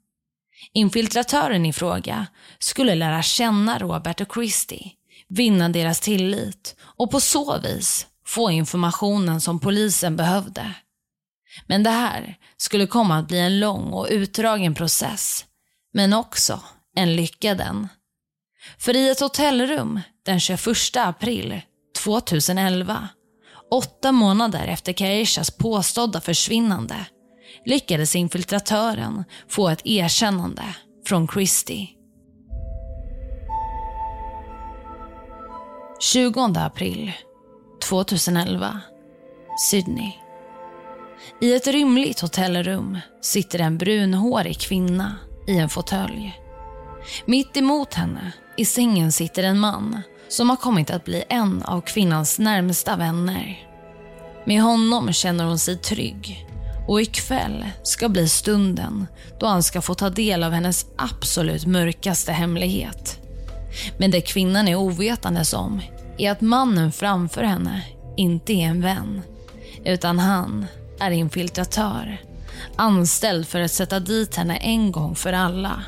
Infiltratören 0.73 1.67
i 1.67 1.73
fråga 1.73 2.27
skulle 2.59 2.95
lära 2.95 3.23
känna 3.23 3.79
Robert 3.79 4.21
och 4.21 4.35
Christie, 4.35 4.91
vinna 5.29 5.69
deras 5.69 6.01
tillit 6.01 6.77
och 6.81 7.11
på 7.11 7.21
så 7.21 7.59
vis 7.59 8.07
få 8.27 8.51
informationen 8.51 9.41
som 9.41 9.61
polisen 9.61 10.17
behövde. 10.17 10.75
Men 11.67 11.83
det 11.83 11.91
här 11.91 12.39
skulle 12.57 12.87
komma 12.87 13.19
att 13.19 13.29
bli 13.29 13.39
en 13.39 13.61
lång 13.61 13.93
och 13.93 14.07
utdragen 14.11 14.75
process, 14.75 15.45
men 15.93 16.13
också 16.13 16.61
en 16.97 17.17
lyckad 17.17 17.61
en. 17.61 17.89
För 18.79 18.97
i 18.97 19.11
ett 19.11 19.21
hotellrum 19.21 20.01
den 20.25 20.41
21 20.41 20.67
april 20.97 21.61
2011, 22.05 23.09
åtta 23.71 24.13
månader 24.13 24.67
efter 24.67 24.93
Kaishas 24.93 25.51
påstådda 25.51 26.21
försvinnande, 26.21 27.07
lyckades 27.65 28.17
infiltratören 28.17 29.25
få 29.49 29.69
ett 29.69 29.87
erkännande 29.87 30.63
från 31.07 31.29
Christie. 31.29 31.89
20 36.01 36.41
april 36.57 37.13
2011, 37.89 38.81
Sydney. 39.71 40.13
I 41.41 41.55
ett 41.55 41.67
rymligt 41.67 42.21
hotellrum 42.21 42.99
sitter 43.23 43.59
en 43.59 43.79
brunhårig 43.79 44.61
kvinna 44.61 45.17
i 45.49 45.59
en 45.59 45.69
fåtölj. 45.69 46.41
Mitt 47.27 47.57
emot 47.57 47.95
henne 47.95 48.33
i 48.57 48.65
sängen 48.65 49.13
sitter 49.13 49.43
en 49.43 49.59
man 49.59 50.03
som 50.29 50.51
har 50.51 50.57
kommit 50.57 50.91
att 50.91 51.05
bli 51.05 51.25
en 51.29 51.63
av 51.63 51.81
kvinnans 51.81 52.39
närmsta 52.39 52.97
vänner. 52.97 53.69
Med 54.45 54.63
honom 54.63 55.13
känner 55.13 55.45
hon 55.45 55.59
sig 55.59 55.77
trygg 55.77 56.47
och 56.89 57.03
ikväll 57.03 57.65
ska 57.83 58.09
bli 58.09 58.29
stunden 58.29 59.07
då 59.41 59.47
han 59.47 59.63
ska 59.63 59.83
få 59.83 59.95
ta 59.95 60.11
del 60.11 60.45
av 60.45 60.53
hennes 60.53 60.87
absolut 60.97 61.67
mörkaste 61.67 62.33
hemlighet. 62.33 63.21
Men 63.99 64.11
det 64.11 64.21
kvinnan 64.21 64.69
är 64.69 64.75
ovetandes 64.75 65.53
om 65.53 65.81
är 66.19 66.31
att 66.31 66.41
mannen 66.41 66.93
framför 66.93 67.43
henne 67.43 67.83
inte 68.17 68.53
är 68.53 68.67
en 68.67 68.81
vän, 68.81 69.23
utan 69.85 70.19
han 70.19 70.67
är 71.01 71.11
infiltratör. 71.11 72.21
Anställd 72.77 73.47
för 73.47 73.61
att 73.61 73.73
sätta 73.73 74.01
dit 74.01 74.37
henne 74.37 74.57
en 74.57 74.93
gång 74.93 75.15
för 75.15 75.33
alla. 75.33 75.83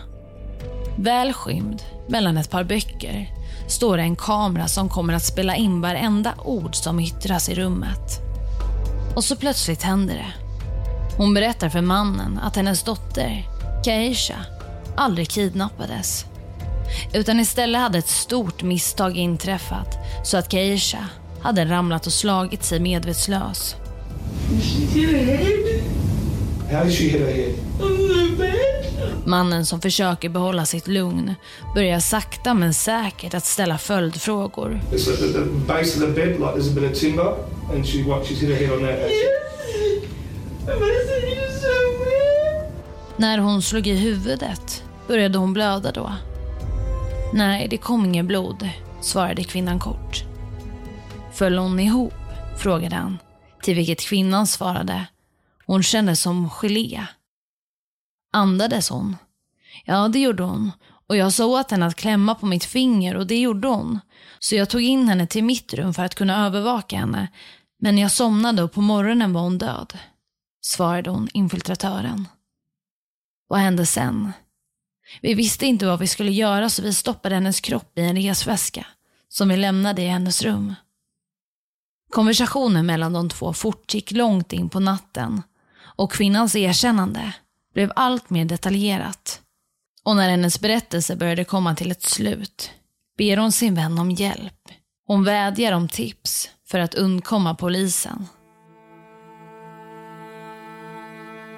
Väl 0.97 1.33
skymd 1.33 1.83
mellan 2.09 2.37
ett 2.39 2.51
par 2.51 2.65
böcker 2.65 3.38
står 3.69 3.97
det 3.97 4.03
en 4.03 4.17
kamera 4.17 4.69
som 4.69 4.89
kommer 4.89 5.15
att 5.15 5.25
spela 5.25 5.57
in 5.57 5.81
varenda 5.81 6.35
ord 6.45 6.75
som 6.75 7.01
yttras 7.01 7.49
i 7.49 7.55
rummet. 7.55 8.21
Och 9.15 9.25
så 9.25 9.37
plötsligt 9.37 9.83
händer 9.83 10.15
det. 10.15 10.33
Hon 11.17 11.35
berättar 11.35 11.69
för 11.69 11.81
mannen 11.81 12.39
att 12.43 12.57
hennes 12.57 12.83
dotter, 12.83 13.49
Kaisha, 13.85 14.45
aldrig 14.97 15.29
kidnappades. 15.29 16.25
Utan 17.13 17.41
istället 17.41 17.81
hade 17.81 17.99
ett 17.99 18.09
stort 18.09 18.63
misstag 18.63 19.17
inträffat 19.17 19.97
så 20.25 20.37
att 20.37 20.49
Kaisha 20.49 21.05
hade 21.43 21.65
ramlat 21.65 22.07
och 22.07 22.13
slagit 22.13 22.65
sig 22.65 22.81
medvetslös. 22.81 23.77
How 26.71 26.85
did 26.85 26.93
she 26.93 27.05
hit 27.05 27.21
her 27.21 27.33
head? 27.33 28.78
Mannen 29.29 29.67
som 29.67 29.81
försöker 29.81 30.29
behålla 30.29 30.67
sitt 30.67 30.89
lugn 30.89 31.35
börjar 31.75 32.01
sakta 32.01 32.55
men 32.55 32.75
säkert 32.75 33.35
att 33.35 33.45
ställa 33.45 33.79
följdfrågor. 33.79 34.81
It's 34.93 35.11
like 35.11 35.17
the, 35.17 35.33
the 35.33 35.45
base 35.67 35.81
of 35.81 36.01
the 36.01 36.07
bed, 36.07 36.29
like 36.29 36.45
there's 36.45 36.71
a 36.71 36.81
bit 36.81 36.93
of 36.93 36.99
timber, 36.99 37.35
and 37.75 37.87
she 37.87 38.03
what? 38.03 38.27
She's 38.27 38.41
hit 38.41 38.59
her 38.59 38.67
head 38.67 38.77
on 38.77 38.81
that. 38.81 38.99
That's 38.99 39.11
it. 39.11 39.49
När 43.17 43.39
hon 43.39 43.63
slog 43.63 43.87
i 43.87 43.95
huvudet 43.95 44.85
började 45.09 45.39
hon 45.39 45.53
blöda 45.53 45.93
då. 45.93 46.13
Nej, 47.35 47.69
det 47.71 47.77
kom 47.77 48.05
inget 48.05 48.27
blod, 48.27 48.69
svarade 49.01 49.45
kvinnan 49.45 49.79
kort. 49.79 50.25
Föll 51.33 51.59
hon 51.59 51.81
ihop? 51.81 52.15
frågade 52.59 52.97
han. 52.97 53.19
Till 53.63 53.75
vilket 53.75 54.01
kvinnan 54.01 54.47
svarade. 54.47 55.07
Hon 55.67 55.83
kändes 55.83 56.21
som 56.21 56.51
gelé. 56.51 57.07
Andades 58.33 58.89
hon? 58.89 59.17
Ja, 59.85 60.09
det 60.09 60.19
gjorde 60.19 60.43
hon. 60.43 60.73
Och 61.09 61.17
jag 61.17 61.33
sa 61.33 61.47
åt 61.47 61.71
henne 61.71 61.87
att 61.87 61.95
klämma 61.95 62.35
på 62.35 62.47
mitt 62.47 62.65
finger 62.65 63.17
och 63.17 63.27
det 63.27 63.41
gjorde 63.41 63.69
hon. 63.69 64.01
Så 64.39 64.55
jag 64.55 64.71
tog 64.71 64.83
in 64.83 65.09
henne 65.09 65.27
till 65.27 65.45
mitt 65.45 65.75
rum 65.75 65.95
för 65.95 66.05
att 66.05 66.15
kunna 66.15 66.47
övervaka 66.47 66.97
henne. 66.97 67.29
Men 67.81 67.99
jag 67.99 68.11
somnade 68.11 68.63
och 68.63 68.73
på 68.73 68.81
morgonen 68.81 69.33
var 69.33 69.41
hon 69.41 69.59
död. 69.59 69.99
Svarade 70.61 71.11
hon 71.11 71.29
infiltratören. 71.33 72.29
Vad 73.49 73.59
hände 73.59 73.87
sen? 73.87 74.33
Vi 75.21 75.35
visste 75.35 75.67
inte 75.67 75.87
vad 75.87 75.99
vi 75.99 76.07
skulle 76.07 76.33
göra 76.33 76.71
så 76.71 76.83
vi 76.83 76.95
stoppade 76.95 77.35
hennes 77.35 77.61
kropp 77.61 77.99
i 77.99 78.01
en 78.01 78.17
resväska 78.17 78.87
som 79.29 79.49
vi 79.49 79.57
lämnade 79.57 80.03
i 80.03 80.07
hennes 80.07 80.43
rum. 80.43 80.75
Konversationen 82.11 82.87
mellan 82.87 83.13
de 83.13 83.29
två 83.29 83.53
fortgick 83.53 84.11
långt 84.11 84.53
in 84.53 84.69
på 84.69 84.81
natten 84.81 85.43
och 85.81 86.13
kvinnans 86.13 86.57
erkännande 86.57 87.35
blev 87.75 87.93
allt 87.97 88.31
mer 88.31 88.45
detaljerat. 88.45 89.41
Och 90.05 90.17
när 90.17 90.31
hennes 90.31 90.61
berättelse 90.61 91.17
började 91.17 91.45
komma 91.45 91.75
till 91.75 91.91
ett 91.91 92.03
slut 92.03 92.71
ber 93.19 93.37
hon 93.37 93.53
sin 93.53 93.75
vän 93.75 93.99
om 93.99 94.11
hjälp. 94.11 94.69
Hon 95.07 95.25
vädjar 95.25 95.73
om 95.73 95.89
tips 95.89 96.51
för 96.67 96.79
att 96.79 96.95
undkomma 96.95 97.55
polisen. 97.55 98.27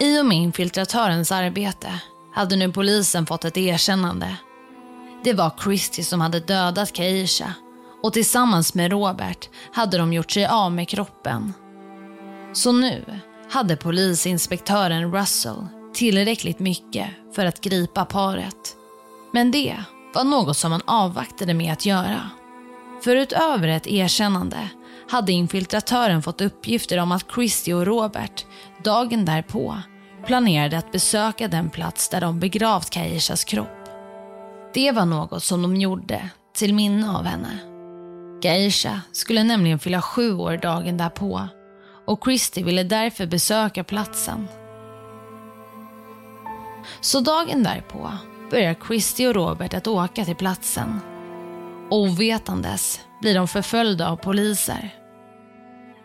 I 0.00 0.20
och 0.20 0.26
med 0.26 0.38
infiltratörens 0.38 1.32
arbete 1.32 2.00
hade 2.34 2.56
nu 2.56 2.72
polisen 2.72 3.26
fått 3.26 3.44
ett 3.44 3.56
erkännande. 3.56 4.36
Det 5.24 5.32
var 5.32 5.52
Christie 5.62 6.04
som 6.04 6.20
hade 6.20 6.40
dödat 6.40 6.96
Keisha 6.96 7.54
och 8.02 8.12
tillsammans 8.12 8.74
med 8.74 8.90
Robert 8.90 9.48
hade 9.72 9.98
de 9.98 10.12
gjort 10.12 10.30
sig 10.30 10.46
av 10.46 10.72
med 10.72 10.88
kroppen. 10.88 11.52
Så 12.52 12.72
nu 12.72 13.20
hade 13.50 13.76
polisinspektören 13.76 15.12
Russell 15.12 15.66
tillräckligt 15.94 16.58
mycket 16.58 17.06
för 17.34 17.44
att 17.44 17.60
gripa 17.60 18.04
paret. 18.04 18.76
Men 19.32 19.50
det 19.50 19.76
var 20.14 20.24
något 20.24 20.56
som 20.56 20.70
man 20.70 20.82
avvaktade 20.84 21.54
med 21.54 21.72
att 21.72 21.86
göra. 21.86 22.30
För 23.04 23.16
utöver 23.16 23.68
ett 23.68 23.86
erkännande 23.86 24.68
hade 25.10 25.32
infiltratören 25.32 26.22
fått 26.22 26.40
uppgifter 26.40 26.98
om 26.98 27.12
att 27.12 27.26
Christie 27.34 27.74
och 27.74 27.86
Robert 27.86 28.44
dagen 28.84 29.24
därpå 29.24 29.76
planerade 30.26 30.78
att 30.78 30.92
besöka 30.92 31.48
den 31.48 31.70
plats 31.70 32.08
där 32.08 32.20
de 32.20 32.40
begravt 32.40 32.90
Kaishas 32.90 33.44
kropp. 33.44 33.80
Det 34.74 34.92
var 34.92 35.06
något 35.06 35.42
som 35.42 35.62
de 35.62 35.76
gjorde 35.76 36.30
till 36.54 36.74
minne 36.74 37.10
av 37.10 37.24
henne. 37.24 37.58
Geisha 38.42 39.00
skulle 39.12 39.44
nämligen 39.44 39.78
fylla 39.78 40.02
sju 40.02 40.34
år 40.34 40.56
dagen 40.56 40.96
därpå 40.96 41.48
och 42.06 42.24
Christie 42.24 42.64
ville 42.64 42.82
därför 42.82 43.26
besöka 43.26 43.84
platsen. 43.84 44.48
Så 47.00 47.20
dagen 47.20 47.62
därpå 47.62 48.12
börjar 48.50 48.76
Christie 48.86 49.28
och 49.28 49.34
Robert 49.34 49.74
att 49.74 49.86
åka 49.86 50.24
till 50.24 50.36
platsen. 50.36 51.00
Ovetandes 51.90 53.00
blir 53.20 53.34
de 53.34 53.48
förföljda 53.48 54.08
av 54.08 54.16
poliser. 54.16 54.94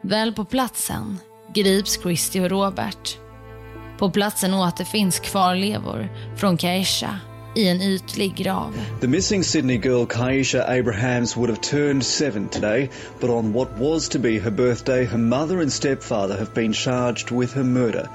Väl 0.02 0.34
på 0.34 0.46
platsen 0.46 1.20
grips 1.54 2.02
Christie 2.02 2.42
och 2.42 2.50
Robert. 2.50 3.18
På 3.98 4.10
platsen 4.10 4.54
återfinns 4.54 5.20
kvarlevor 5.20 6.10
från 6.38 6.58
Keisha 6.58 7.20
i 7.56 7.68
en 7.68 7.82
ytlig 7.82 8.36
grav. 8.38 8.74
The 9.00 9.08
missing 9.08 9.44
Sydney 9.44 9.78
girl 9.78 10.06
Kaisha 10.06 10.66
Abrahams 10.70 11.38
would 11.38 11.50
have 11.50 11.62
turned 11.62 12.04
seven 12.04 12.50
today, 12.50 12.90
but 13.20 13.30
on 13.30 13.54
what 13.54 13.78
was 13.78 14.10
to 14.10 14.20
be 14.20 14.40
her 14.40 14.52
birthday, 14.52 15.06
her 15.06 15.18
mother 15.18 15.62
and 15.62 15.74
stepfather 15.74 16.38
have 16.38 16.54
been 16.54 16.74
charged 16.74 17.32
with 17.32 17.54
her 17.54 17.64
murder. 17.64 18.10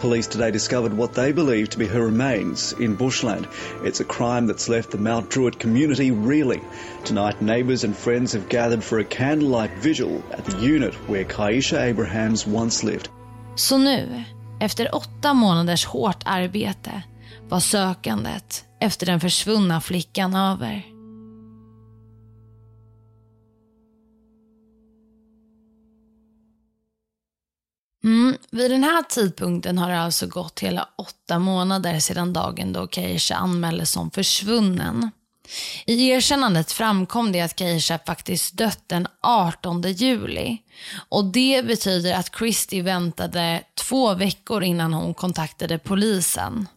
Police 0.00 0.26
today 0.26 0.50
discovered 0.50 0.92
what 0.92 1.14
they 1.14 1.32
believe 1.32 1.70
to 1.70 1.78
be 1.78 1.86
her 1.86 2.04
remains 2.04 2.72
in 2.72 2.96
bushland. 2.96 3.48
It's 3.84 4.00
a 4.00 4.04
crime 4.04 4.46
that's 4.46 4.68
left 4.68 4.90
the 4.90 4.98
Mount 4.98 5.30
Druitt 5.30 5.58
community 5.58 6.10
reeling. 6.10 6.64
Tonight, 7.04 7.42
neighbours 7.42 7.84
and 7.84 7.96
friends 7.96 8.32
have 8.32 8.48
gathered 8.48 8.84
for 8.84 8.98
a 8.98 9.04
candlelight 9.04 9.70
vigil 9.82 10.22
at 10.30 10.44
the 10.44 10.58
unit 10.58 10.94
where 11.08 11.24
Kaisha 11.24 11.80
Abrahams 11.80 12.46
once 12.46 12.84
lived. 12.84 13.08
Så 13.54 13.78
nu, 13.78 14.22
efter 14.60 14.94
åtta 14.94 15.34
månaders 15.34 15.84
hårt 15.84 16.22
arbete, 16.24 17.02
var 17.48 17.60
sökandet 17.60 18.65
efter 18.80 19.06
den 19.06 19.20
försvunna 19.20 19.80
flickan 19.80 20.34
över. 20.34 20.96
Mm, 28.04 28.36
vid 28.50 28.70
den 28.70 28.84
här 28.84 29.02
tidpunkten 29.02 29.78
har 29.78 29.90
det 29.90 30.00
alltså 30.00 30.26
gått 30.26 30.60
hela 30.60 30.88
åtta 30.96 31.38
månader 31.38 32.00
sedan 32.00 32.32
dagen 32.32 32.72
då 32.72 32.88
Keisha 32.88 33.34
anmäldes 33.34 33.90
som 33.90 34.10
försvunnen. 34.10 35.10
I 35.86 36.08
erkännandet 36.08 36.72
framkom 36.72 37.32
det 37.32 37.40
att 37.40 37.58
Keisha 37.58 37.98
faktiskt 38.06 38.56
dött 38.56 38.82
den 38.86 39.06
18 39.20 39.82
juli. 39.82 40.58
Och 41.08 41.24
det 41.24 41.66
betyder 41.66 42.14
att 42.14 42.36
Christie 42.38 42.82
väntade 42.82 43.62
två 43.74 44.14
veckor 44.14 44.62
innan 44.62 44.94
hon 44.94 45.14
kontaktade 45.14 45.78
polisen. 45.78 46.68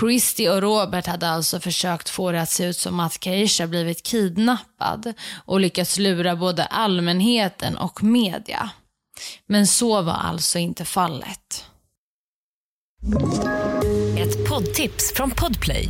Christy 0.00 0.48
och 0.48 0.62
Robert 0.62 1.06
hade 1.06 1.28
alltså 1.28 1.60
försökt 1.60 2.08
få 2.08 2.32
det 2.32 2.42
att 2.42 2.50
se 2.50 2.64
ut 2.64 2.76
som 2.76 3.00
att 3.00 3.24
Keisha 3.24 3.66
blivit 3.66 4.02
kidnappad 4.02 5.12
och 5.44 5.60
lyckats 5.60 5.98
lura 5.98 6.36
både 6.36 6.64
allmänheten 6.64 7.76
och 7.76 8.02
media. 8.02 8.70
Men 9.46 9.66
så 9.66 10.02
var 10.02 10.12
alltså 10.12 10.58
inte 10.58 10.84
fallet. 10.84 11.64
Ett 14.18 14.48
poddtips 14.48 15.12
från 15.14 15.30
Podplay. 15.30 15.88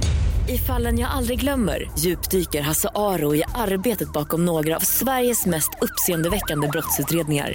I 0.49 0.59
fallen 0.59 0.99
jag 0.99 1.11
aldrig 1.11 1.41
glömmer 1.41 1.91
djupdyker 1.99 2.63
Hasse 2.63 2.89
Aro 2.95 3.35
i 3.35 3.45
arbetet 3.55 4.13
bakom 4.13 4.45
några 4.45 4.77
av 4.77 4.81
Sveriges 4.81 5.47
mest 5.47 5.71
uppseendeväckande 5.81 6.69
brottsutredningar. 6.69 7.55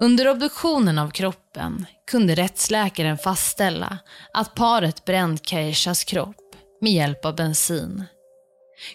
Under 0.00 0.28
obduktionen 0.28 0.98
av 0.98 1.10
kroppen 1.10 1.86
kunde 2.10 2.34
rättsläkaren 2.34 3.18
fastställa 3.18 3.98
att 4.32 4.54
paret 4.54 5.04
bränt 5.04 5.46
Keishas 5.46 6.04
kropp 6.04 6.56
med 6.80 6.92
hjälp 6.92 7.24
av 7.24 7.36
bensin. 7.36 8.04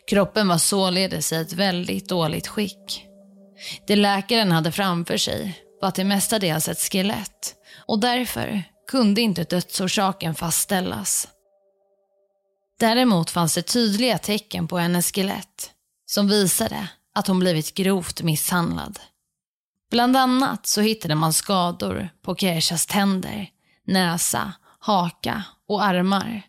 Kroppen 0.09 0.47
var 0.47 0.57
således 0.57 1.33
i 1.33 1.35
ett 1.35 1.53
väldigt 1.53 2.09
dåligt 2.09 2.47
skick. 2.47 3.05
Det 3.87 3.95
läkaren 3.95 4.51
hade 4.51 4.71
framför 4.71 5.17
sig 5.17 5.63
var 5.81 5.91
till 5.91 6.05
mestadels 6.05 6.69
ett 6.69 6.79
skelett 6.79 7.55
och 7.85 7.99
därför 7.99 8.63
kunde 8.91 9.21
inte 9.21 9.43
dödsorsaken 9.43 10.35
fastställas. 10.35 11.27
Däremot 12.79 13.29
fanns 13.29 13.55
det 13.55 13.61
tydliga 13.61 14.17
tecken 14.17 14.67
på 14.67 14.77
hennes 14.77 15.11
skelett 15.11 15.71
som 16.05 16.27
visade 16.27 16.87
att 17.15 17.27
hon 17.27 17.39
blivit 17.39 17.73
grovt 17.73 18.21
misshandlad. 18.21 18.99
Bland 19.93 20.17
annat 20.17 20.67
så 20.67 20.81
hittade 20.81 21.15
man 21.15 21.33
skador 21.33 22.09
på 22.21 22.35
Keishas 22.35 22.85
tänder, 22.85 23.49
näsa, 23.85 24.53
haka 24.79 25.43
och 25.67 25.83
armar. 25.83 26.41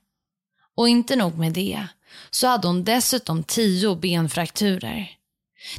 Och 0.77 0.89
inte 0.89 1.17
nog 1.17 1.39
med 1.39 1.53
det, 1.53 1.87
så 2.31 2.47
hade 2.47 2.67
hon 2.69 2.85
dessutom 2.85 3.43
tio 3.43 3.97
benfrakturer. 3.97 5.11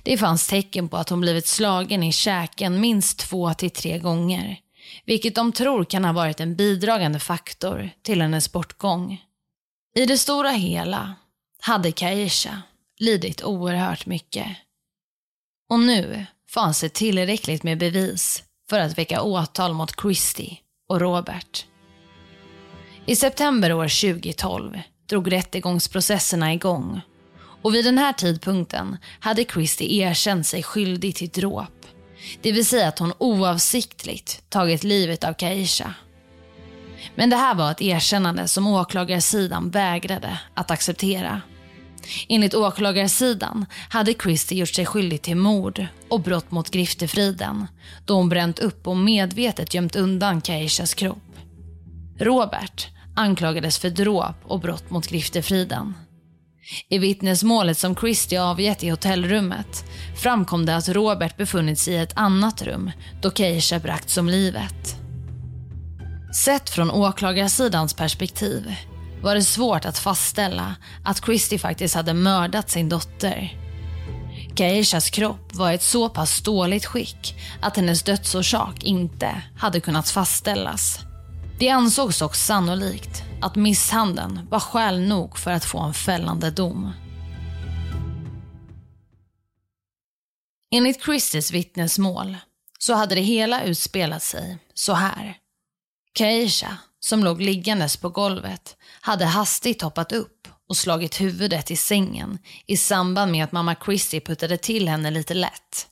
Det 0.04 0.18
fanns 0.18 0.48
tecken 0.48 0.90
på 0.90 0.98
att 0.98 1.10
hon 1.10 1.22
blivit 1.22 1.48
slagen 1.48 2.04
i 2.04 2.12
käken 2.12 2.82
minst 2.82 3.20
två 3.20 3.54
till 3.54 3.72
tre 3.72 4.00
gånger, 4.00 4.60
vilket 5.06 5.36
de 5.36 5.52
tror 5.52 5.84
kan 5.84 6.06
ha 6.06 6.14
varit 6.14 6.40
en 6.40 6.56
bidragande 6.56 7.20
faktor 7.20 7.90
till 8.02 8.22
hennes 8.22 8.52
bortgång. 8.52 9.24
I 9.96 10.06
det 10.06 10.18
stora 10.18 10.50
hela 10.50 11.16
hade 11.60 11.92
Kaisha 11.92 12.62
lidit 13.00 13.44
oerhört 13.44 14.06
mycket. 14.06 14.48
Och 15.70 15.80
nu 15.80 16.26
fanns 16.56 16.82
det 16.82 16.94
tillräckligt 16.94 17.64
med 17.64 17.78
bevis 17.78 18.44
för 18.70 18.80
att 18.80 18.98
väcka 18.98 19.22
åtal 19.22 19.74
mot 19.74 20.02
Christie 20.02 20.58
och 20.90 21.02
Robert. 21.02 21.66
I 23.06 23.16
september 23.16 23.74
år 23.74 24.14
2012 24.14 24.80
drog 25.10 25.32
rättegångsprocesserna 25.32 26.54
igång 26.54 27.02
och 27.62 27.76
vid 27.76 27.86
den 27.86 27.98
här 27.98 28.14
tidpunkten 28.14 28.98
hade 29.20 29.46
Christie 29.46 30.08
erkänt 30.10 30.48
sig 30.48 30.64
skyldig 30.64 31.16
till 31.16 31.30
dråp. 31.30 31.86
Det 32.42 32.52
vill 32.52 32.66
säga 32.66 32.88
att 32.88 33.00
hon 33.00 33.14
oavsiktligt 33.18 34.50
tagit 34.50 34.84
livet 34.84 35.24
av 35.24 35.34
Kaisha. 35.34 35.94
Men 37.16 37.30
det 37.30 37.36
här 37.36 37.56
var 37.56 37.72
ett 37.72 37.82
erkännande 37.82 38.48
som 38.48 38.68
åklagarsidan 38.68 39.70
vägrade 39.70 40.40
att 40.54 40.72
acceptera. 40.72 41.42
Enligt 42.30 42.54
åklagarsidan 42.54 43.66
hade 43.90 44.14
Christie 44.14 44.58
gjort 44.58 44.76
sig 44.76 44.86
skyldig 44.86 45.22
till 45.22 45.38
mord 45.38 45.86
och 46.10 46.22
brott 46.22 46.52
mot 46.52 46.70
griftefriden 46.70 47.68
då 48.06 48.16
hon 48.16 48.30
bränt 48.30 48.60
upp 48.60 48.88
och 48.88 48.98
medvetet 48.98 49.74
gömt 49.74 49.96
undan 49.96 50.42
Keishas 50.42 50.94
kropp. 50.94 51.18
Robert 52.20 52.88
anklagades 53.16 53.78
för 53.78 53.90
dråp 53.90 54.36
och 54.44 54.60
brott 54.60 54.90
mot 54.90 55.08
griftefriden. 55.08 55.94
I 56.90 56.98
vittnesmålet 56.98 57.78
som 57.78 57.96
Christie 57.96 58.42
avgett 58.42 58.84
i 58.84 58.90
hotellrummet 58.90 59.86
framkom 60.18 60.66
det 60.66 60.76
att 60.76 60.90
Robert 60.90 61.38
befunnit 61.38 61.80
sig 61.80 61.94
i 61.94 61.98
ett 61.98 62.18
annat 62.18 62.62
rum 62.62 62.92
då 63.22 63.32
Keisha 63.32 63.80
bragts 63.80 64.18
om 64.18 64.30
livet. 64.30 64.96
Sett 66.36 66.70
från 66.70 66.92
åklagarsidans 66.92 67.94
perspektiv 67.94 68.76
var 69.26 69.36
det 69.36 69.44
svårt 69.44 69.86
att 69.86 69.98
fastställa 69.98 70.76
att 71.04 71.26
Christie 71.26 71.60
faktiskt 71.60 71.96
hade 71.96 72.14
mördat 72.14 72.70
sin 72.70 72.90
dotter. 72.90 73.58
Keishas 74.56 75.10
kropp 75.10 75.54
var 75.54 75.72
i 75.72 75.76
ett 75.76 75.82
så 75.82 76.10
pass 76.10 76.42
dåligt 76.42 76.86
skick 76.86 77.36
att 77.62 77.76
hennes 77.78 78.04
dödsorsak 78.04 78.84
inte 78.84 79.42
hade 79.58 79.80
kunnat 79.80 80.10
fastställas. 80.10 81.00
Det 81.60 81.70
ansågs 81.70 82.20
dock 82.20 82.36
sannolikt 82.36 83.24
att 83.42 83.56
misshandeln 83.56 84.48
var 84.50 84.60
skäl 84.60 85.02
nog 85.02 85.38
för 85.38 85.52
att 85.52 85.66
få 85.66 85.80
en 85.80 85.94
fällande 85.94 86.52
dom. 86.52 86.92
Enligt 90.76 91.04
Christies 91.04 91.52
vittnesmål 91.52 92.38
så 92.80 92.94
hade 92.94 93.16
det 93.16 93.22
hela 93.22 93.64
utspelat 93.64 94.24
sig 94.24 94.58
så 94.74 94.94
här. 94.94 95.38
Keisha, 96.18 96.78
som 97.06 97.24
låg 97.24 97.42
liggandes 97.42 97.98
på 97.98 98.10
golvet, 98.10 98.78
hade 99.02 99.26
hastigt 99.26 99.82
hoppat 99.82 100.12
upp 100.12 100.48
och 100.70 100.78
slagit 100.78 101.22
huvudet 101.22 101.72
i 101.72 101.76
sängen 101.76 102.40
i 102.66 102.78
samband 102.78 103.32
med 103.32 103.44
att 103.44 103.52
mamma 103.52 103.76
Chrissy 103.86 104.20
puttade 104.20 104.58
till 104.58 104.88
henne 104.88 105.12
lite 105.12 105.34
lätt. 105.34 105.88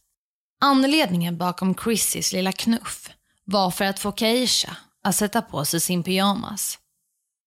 Anledningen 0.61 1.37
bakom 1.37 1.75
Chrissys 1.75 2.33
lilla 2.33 2.51
knuff 2.51 3.09
var 3.45 3.71
för 3.71 3.85
att 3.85 3.99
få 3.99 4.11
Keisha 4.11 4.77
att 5.03 5.15
sätta 5.15 5.41
på 5.41 5.65
sig 5.65 5.79
sin 5.79 6.03
pyjamas. 6.03 6.79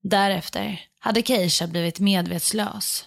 Därefter 0.02 0.81
hade 0.98 1.22
Keisha 1.22 1.66
blivit 1.66 2.00
medvetslös. 2.00 3.05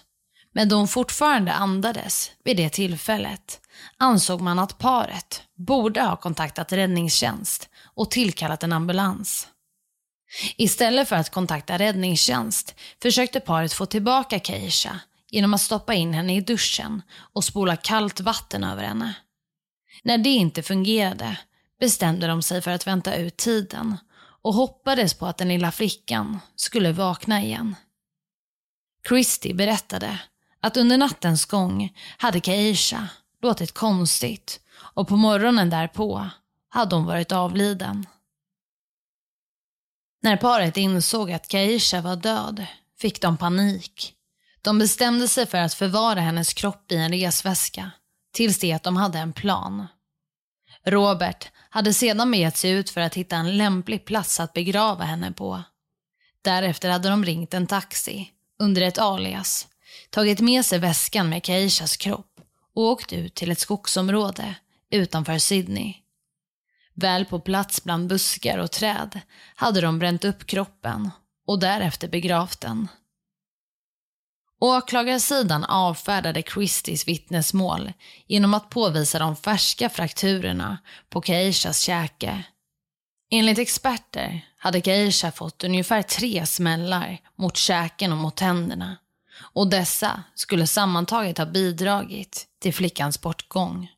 Men 0.52 0.68
då 0.68 0.76
hon 0.76 0.88
fortfarande 0.88 1.52
andades 1.52 2.30
vid 2.44 2.56
det 2.56 2.70
tillfället 2.70 3.60
ansåg 3.96 4.40
man 4.40 4.58
att 4.58 4.78
paret 4.78 5.42
borde 5.56 6.02
ha 6.02 6.16
kontaktat 6.16 6.72
räddningstjänst 6.72 7.68
och 7.94 8.10
tillkallat 8.10 8.62
en 8.62 8.72
ambulans. 8.72 9.48
Istället 10.56 11.08
för 11.08 11.16
att 11.16 11.30
kontakta 11.30 11.78
räddningstjänst 11.78 12.74
försökte 13.02 13.40
paret 13.40 13.72
få 13.72 13.86
tillbaka 13.86 14.40
Keisha 14.40 15.00
genom 15.30 15.54
att 15.54 15.60
stoppa 15.60 15.94
in 15.94 16.14
henne 16.14 16.36
i 16.36 16.40
duschen 16.40 17.02
och 17.32 17.44
spola 17.44 17.76
kallt 17.76 18.20
vatten 18.20 18.64
över 18.64 18.82
henne. 18.82 19.14
När 20.02 20.18
det 20.18 20.30
inte 20.30 20.62
fungerade 20.62 21.38
bestämde 21.80 22.26
de 22.26 22.42
sig 22.42 22.62
för 22.62 22.70
att 22.70 22.86
vänta 22.86 23.16
ut 23.16 23.36
tiden 23.36 23.96
och 24.42 24.54
hoppades 24.54 25.14
på 25.14 25.26
att 25.26 25.38
den 25.38 25.48
lilla 25.48 25.72
flickan 25.72 26.40
skulle 26.56 26.92
vakna 26.92 27.42
igen. 27.42 27.76
Christy 29.08 29.54
berättade 29.54 30.18
att 30.60 30.76
under 30.76 30.98
nattens 30.98 31.44
gång 31.44 31.96
hade 32.18 32.40
Keisha 32.40 33.08
låtit 33.42 33.74
konstigt 33.74 34.60
och 34.76 35.08
på 35.08 35.16
morgonen 35.16 35.70
därpå 35.70 36.30
hade 36.68 36.96
hon 36.96 37.04
varit 37.04 37.32
avliden. 37.32 38.06
När 40.22 40.36
paret 40.36 40.76
insåg 40.76 41.32
att 41.32 41.52
Keisha 41.52 42.00
var 42.00 42.16
död 42.16 42.66
fick 42.98 43.20
de 43.20 43.36
panik. 43.36 44.14
De 44.62 44.78
bestämde 44.78 45.28
sig 45.28 45.46
för 45.46 45.58
att 45.58 45.74
förvara 45.74 46.20
hennes 46.20 46.54
kropp 46.54 46.92
i 46.92 46.96
en 46.96 47.12
resväska 47.12 47.90
tills 48.32 48.58
det 48.58 48.72
att 48.72 48.82
de 48.82 48.96
hade 48.96 49.18
en 49.18 49.32
plan. 49.32 49.86
Robert 50.84 51.50
hade 51.70 51.94
sedan 51.94 52.30
begett 52.30 52.56
sig 52.56 52.70
ut 52.70 52.90
för 52.90 53.00
att 53.00 53.14
hitta 53.14 53.36
en 53.36 53.56
lämplig 53.56 54.04
plats 54.04 54.40
att 54.40 54.52
begrava 54.52 55.04
henne 55.04 55.32
på. 55.32 55.62
Därefter 56.42 56.90
hade 56.90 57.08
de 57.08 57.24
ringt 57.24 57.54
en 57.54 57.66
taxi 57.66 58.30
under 58.58 58.82
ett 58.82 58.98
alias, 58.98 59.68
tagit 60.10 60.40
med 60.40 60.66
sig 60.66 60.78
väskan 60.78 61.28
med 61.28 61.46
Keishas 61.46 61.96
kropp 61.96 62.40
och 62.74 62.82
åkt 62.82 63.12
ut 63.12 63.34
till 63.34 63.50
ett 63.50 63.58
skogsområde 63.58 64.54
utanför 64.90 65.38
Sydney. 65.38 65.94
Väl 66.94 67.24
på 67.24 67.40
plats 67.40 67.84
bland 67.84 68.08
buskar 68.08 68.58
och 68.58 68.70
träd 68.70 69.20
hade 69.54 69.80
de 69.80 69.98
bränt 69.98 70.24
upp 70.24 70.46
kroppen 70.46 71.10
och 71.46 71.58
därefter 71.58 72.08
begravt 72.08 72.60
den. 72.60 72.88
Åklagarsidan 74.60 75.64
avfärdade 75.64 76.42
Christies 76.42 77.08
vittnesmål 77.08 77.92
genom 78.26 78.54
att 78.54 78.70
påvisa 78.70 79.18
de 79.18 79.36
färska 79.36 79.88
frakturerna 79.88 80.78
på 81.08 81.22
Keishas 81.22 81.80
käke. 81.80 82.42
Enligt 83.30 83.58
experter 83.58 84.46
hade 84.56 84.80
Keisha 84.80 85.32
fått 85.32 85.64
ungefär 85.64 86.02
tre 86.02 86.46
smällar 86.46 87.18
mot 87.36 87.56
käken 87.56 88.12
och 88.12 88.18
mot 88.18 88.36
tänderna 88.36 88.96
och 89.52 89.70
dessa 89.70 90.22
skulle 90.34 90.66
sammantaget 90.66 91.38
ha 91.38 91.46
bidragit 91.46 92.46
till 92.60 92.74
flickans 92.74 93.20
bortgång. 93.20 93.88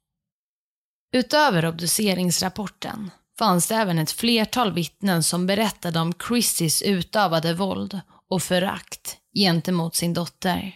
Utöver 1.13 1.67
obduceringsrapporten 1.67 3.11
fanns 3.39 3.69
det 3.69 3.75
även 3.75 3.99
ett 3.99 4.11
flertal 4.11 4.73
vittnen 4.73 5.23
som 5.23 5.47
berättade 5.47 6.01
om 6.01 6.13
Christies 6.29 6.83
utövade 6.83 7.55
våld 7.55 8.01
och 8.31 8.43
förakt 8.43 9.17
gentemot 9.35 9.95
sin 9.95 10.15
dotter. 10.15 10.75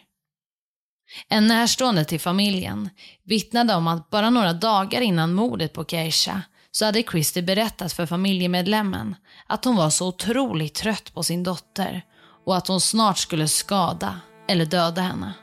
En 1.29 1.46
närstående 1.46 2.05
till 2.05 2.20
familjen 2.20 2.90
vittnade 3.25 3.75
om 3.75 3.87
att 3.87 4.11
bara 4.11 4.31
några 4.31 4.53
dagar 4.53 5.01
innan 5.01 5.35
mordet 5.35 5.72
på 5.72 5.85
Keisha 5.85 6.42
så 6.70 6.85
hade 6.85 7.03
Christy 7.03 7.42
berättat 7.42 7.92
för 7.92 8.07
familjemedlemmen 8.07 9.16
att 9.46 9.64
hon 9.64 9.77
var 9.77 9.90
så 9.90 10.09
otroligt 10.09 10.75
trött 10.75 11.14
på 11.14 11.22
sin 11.22 11.42
dotter 11.42 12.03
och 12.46 12.57
att 12.57 12.68
hon 12.68 12.81
snart 12.81 13.18
skulle 13.18 13.49
skada 13.49 14.20
eller 14.49 14.66
döda 14.66 15.03
henne. 15.03 15.35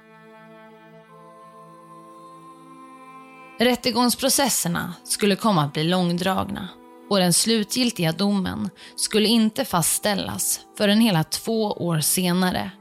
Rättegångsprocesserna 3.59 4.93
skulle 5.03 5.35
komma 5.35 5.63
att 5.63 5.73
bli 5.73 5.83
långdragna 5.83 6.69
och 7.09 7.19
den 7.19 7.33
slutgiltiga 7.33 8.11
domen 8.11 8.69
skulle 8.95 9.27
inte 9.27 9.65
fastställas 9.65 10.59
förrän 10.77 11.01
hela 11.01 11.23
två 11.23 11.63
år 11.63 11.99
senare, 11.99 12.71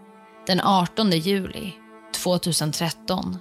den 0.46 0.60
18 0.60 1.10
juli 1.10 1.72
2013. 2.22 3.38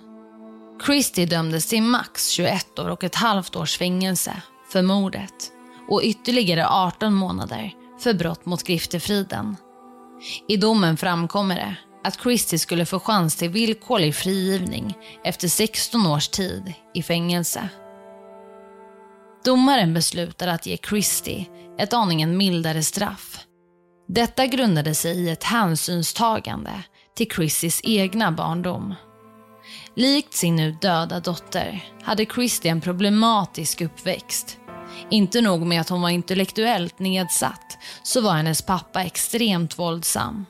Christie 0.85 1.25
dömdes 1.25 1.67
till 1.67 1.83
max 1.83 2.29
21 2.29 2.79
år 2.79 2.89
och 2.89 3.03
ett 3.03 3.15
halvt 3.15 3.55
års 3.55 3.77
fängelse 3.77 4.41
för 4.71 4.81
mordet 4.81 5.51
och 5.89 6.01
ytterligare 6.03 6.67
18 6.67 7.13
månader 7.13 7.73
för 7.99 8.13
brott 8.13 8.45
mot 8.45 8.63
griftefriden. 8.63 9.57
I 10.47 10.57
domen 10.57 10.97
framkommer 10.97 11.55
det 11.55 11.75
att 12.03 12.21
Christie 12.21 12.59
skulle 12.59 12.85
få 12.85 12.99
chans 12.99 13.35
till 13.35 13.49
villkorlig 13.49 14.15
frigivning 14.15 14.97
efter 15.23 15.47
16 15.47 16.07
års 16.07 16.27
tid 16.27 16.73
i 16.93 17.03
fängelse. 17.03 17.69
Domaren 19.45 19.93
beslutade 19.93 20.51
att 20.51 20.65
ge 20.65 20.77
Christie 20.77 21.45
ett 21.79 21.93
aningen 21.93 22.37
mildare 22.37 22.83
straff. 22.83 23.39
Detta 24.07 24.45
grundade 24.45 24.95
sig 24.95 25.17
i 25.17 25.29
ett 25.29 25.43
hänsynstagande 25.43 26.83
till 27.15 27.29
Christies 27.29 27.81
egna 27.83 28.31
barndom. 28.31 28.95
Likt 29.95 30.33
sin 30.33 30.55
nu 30.55 30.71
döda 30.81 31.19
dotter 31.19 31.83
hade 32.03 32.25
Christie 32.25 32.71
en 32.71 32.81
problematisk 32.81 33.81
uppväxt. 33.81 34.57
Inte 35.09 35.41
nog 35.41 35.65
med 35.65 35.81
att 35.81 35.89
hon 35.89 36.01
var 36.01 36.09
intellektuellt 36.09 36.99
nedsatt 36.99 37.77
så 38.03 38.21
var 38.21 38.33
hennes 38.33 38.61
pappa 38.61 39.03
extremt 39.03 39.79
våldsam. 39.79 40.45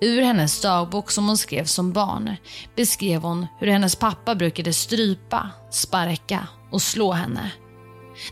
Ur 0.00 0.22
hennes 0.22 0.60
dagbok 0.60 1.10
som 1.10 1.26
hon 1.26 1.38
skrev 1.38 1.64
som 1.64 1.92
barn 1.92 2.36
beskrev 2.76 3.22
hon 3.22 3.46
hur 3.60 3.66
hennes 3.66 3.96
pappa 3.96 4.34
brukade 4.34 4.72
strypa, 4.72 5.50
sparka 5.70 6.48
och 6.70 6.82
slå 6.82 7.12
henne. 7.12 7.50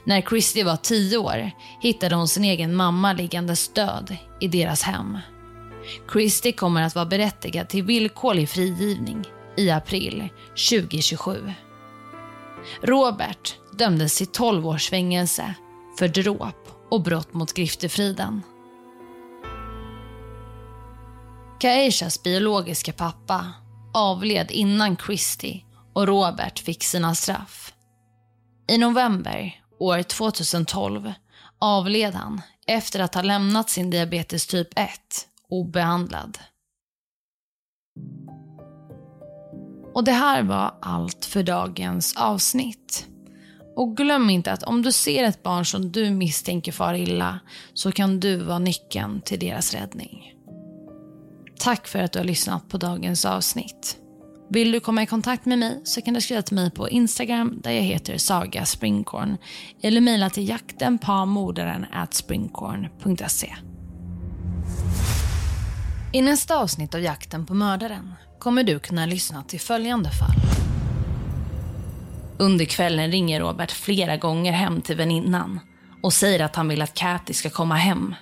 När 0.05 0.23
Christy 0.23 0.63
var 0.63 0.77
tio 0.77 1.19
år 1.19 1.51
hittade 1.81 2.15
hon 2.15 2.29
sin 2.29 2.45
egen 2.45 2.75
mamma 2.75 3.13
liggandes 3.13 3.69
död 3.69 4.17
i 4.41 4.49
deras 4.49 4.83
hem. 4.83 5.19
Christy 6.13 6.53
kommer 6.53 6.83
att 6.83 6.95
vara 6.95 7.07
berättigad 7.07 7.69
till 7.69 7.83
villkorlig 7.83 8.49
frigivning 8.49 9.25
i 9.57 9.71
april 9.71 10.29
2027. 10.71 11.53
Robert 12.83 13.55
dömdes 13.73 14.17
till 14.17 14.27
12 14.27 14.67
års 14.67 14.91
fängelse 14.91 15.55
för 15.99 16.09
dråp 16.09 16.69
och 16.91 17.03
brott 17.03 17.35
mot 17.35 17.53
griftefriden. 17.53 18.43
Kaishas 21.63 22.23
biologiska 22.23 22.93
pappa 22.93 23.53
avled 23.95 24.51
innan 24.51 24.97
Christy 24.97 25.61
och 25.93 26.07
Robert 26.07 26.59
fick 26.59 26.85
sina 26.85 27.15
straff. 27.15 27.73
I 28.69 28.79
november 28.79 29.61
år 29.81 30.03
2012 30.03 31.13
avled 31.59 32.15
han 32.15 32.43
efter 32.67 33.01
att 33.01 33.15
ha 33.15 33.23
lämnat 33.23 33.71
sin 33.71 33.91
diabetes 33.91 34.47
typ 34.47 34.79
1 34.79 34.91
obehandlad. 35.49 36.39
Och 39.95 40.05
det 40.05 40.13
här 40.13 40.43
var 40.43 40.79
allt 40.83 41.25
för 41.25 41.43
dagens 41.43 42.17
avsnitt. 42.17 43.07
Och 43.77 43.97
glöm 43.97 44.31
inte 44.31 44.53
att 44.53 44.63
om 44.63 44.83
du 44.83 44.93
ser 44.93 45.25
ett 45.25 45.43
barn 45.43 45.65
som 45.65 45.93
du 45.93 46.11
misstänker 46.11 46.73
far 46.73 46.95
illa 46.95 47.41
så 47.75 47.93
kan 47.93 48.21
du 48.21 48.37
vara 48.37 48.59
nyckeln 48.59 49.21
till 49.21 49.39
deras 49.39 49.75
räddning. 49.75 50.42
Tack 51.63 51.89
för 51.89 51.99
att 51.99 52.13
du 52.13 52.19
har 52.19 52.27
lyssnat 52.27 52.69
på 52.69 52.79
dagens 52.79 53.25
avsnitt. 53.25 53.97
Vill 54.51 54.73
du 54.73 54.81
komma 54.81 55.03
i 55.03 55.07
kontakt 55.07 55.45
med 55.45 55.59
mig 55.59 55.81
så 55.85 56.03
kan 56.03 56.15
du 56.15 56.21
skriva 56.21 56.43
till 56.43 56.55
mig 56.55 56.71
på 56.71 56.89
Instagram 56.89 57.61
där 57.63 57.71
jag 57.71 57.83
heter 57.83 58.19
Saga 58.19 58.65
Springkorn 58.65 59.37
eller 59.83 60.01
mejla 60.01 60.31
till 60.31 60.49
jaktenpamordaren 60.49 61.87
springkorn.se. 62.11 63.55
I 66.13 66.23
nästa 66.23 66.57
avsnitt 66.57 66.95
av 66.95 67.01
Jakten 67.01 67.47
på 67.47 67.55
mördaren 67.55 68.15
kommer 68.39 68.65
du 68.65 68.79
kunna 68.79 69.07
lyssna 69.07 69.43
till 69.43 69.61
följande 69.61 70.11
fall. 70.11 70.37
Under 72.39 72.65
kvällen 72.65 73.11
ringer 73.11 73.41
Robert 73.41 73.71
flera 73.71 74.17
gånger 74.17 74.53
hem 74.53 74.81
till 74.81 74.97
väninnan 74.97 75.61
och 76.03 76.13
säger 76.13 76.45
att 76.45 76.57
han 76.57 76.69
vill 76.69 76.83
att 76.83 76.95
Kathy 76.95 77.35
ska 77.35 77.51
komma 77.51 77.75
hem. 77.75 78.15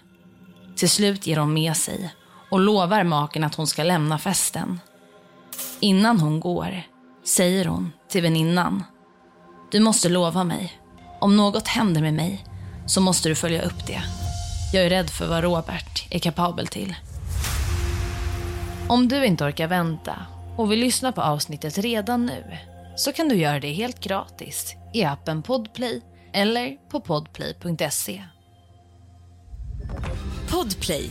Till 0.76 0.90
slut 0.90 1.26
ger 1.26 1.36
hon 1.36 1.52
med 1.54 1.76
sig 1.76 2.14
och 2.50 2.60
lovar 2.60 3.04
maken 3.04 3.44
att 3.44 3.54
hon 3.54 3.66
ska 3.66 3.82
lämna 3.82 4.18
festen. 4.18 4.80
Innan 5.80 6.20
hon 6.20 6.40
går 6.40 6.82
säger 7.24 7.64
hon 7.64 7.92
till 8.08 8.22
väninnan. 8.22 8.84
Du 9.70 9.80
måste 9.80 10.08
lova 10.08 10.44
mig. 10.44 10.72
Om 11.20 11.36
något 11.36 11.68
händer 11.68 12.00
med 12.00 12.14
mig 12.14 12.44
så 12.86 13.00
måste 13.00 13.28
du 13.28 13.34
följa 13.34 13.62
upp 13.62 13.86
det. 13.86 14.02
Jag 14.72 14.84
är 14.84 14.90
rädd 14.90 15.10
för 15.10 15.28
vad 15.28 15.44
Robert 15.44 16.06
är 16.10 16.18
kapabel 16.18 16.66
till. 16.66 16.94
Om 18.88 19.08
du 19.08 19.24
inte 19.24 19.44
orkar 19.44 19.68
vänta 19.68 20.14
och 20.56 20.72
vill 20.72 20.80
lyssna 20.80 21.12
på 21.12 21.22
avsnittet 21.22 21.78
redan 21.78 22.26
nu 22.26 22.56
så 22.96 23.12
kan 23.12 23.28
du 23.28 23.34
göra 23.34 23.60
det 23.60 23.72
helt 23.72 24.00
gratis 24.00 24.74
i 24.94 25.04
appen 25.04 25.42
Podplay 25.42 26.02
eller 26.32 26.76
på 26.90 27.00
podplay.se. 27.00 28.24
Podplay, 30.50 31.10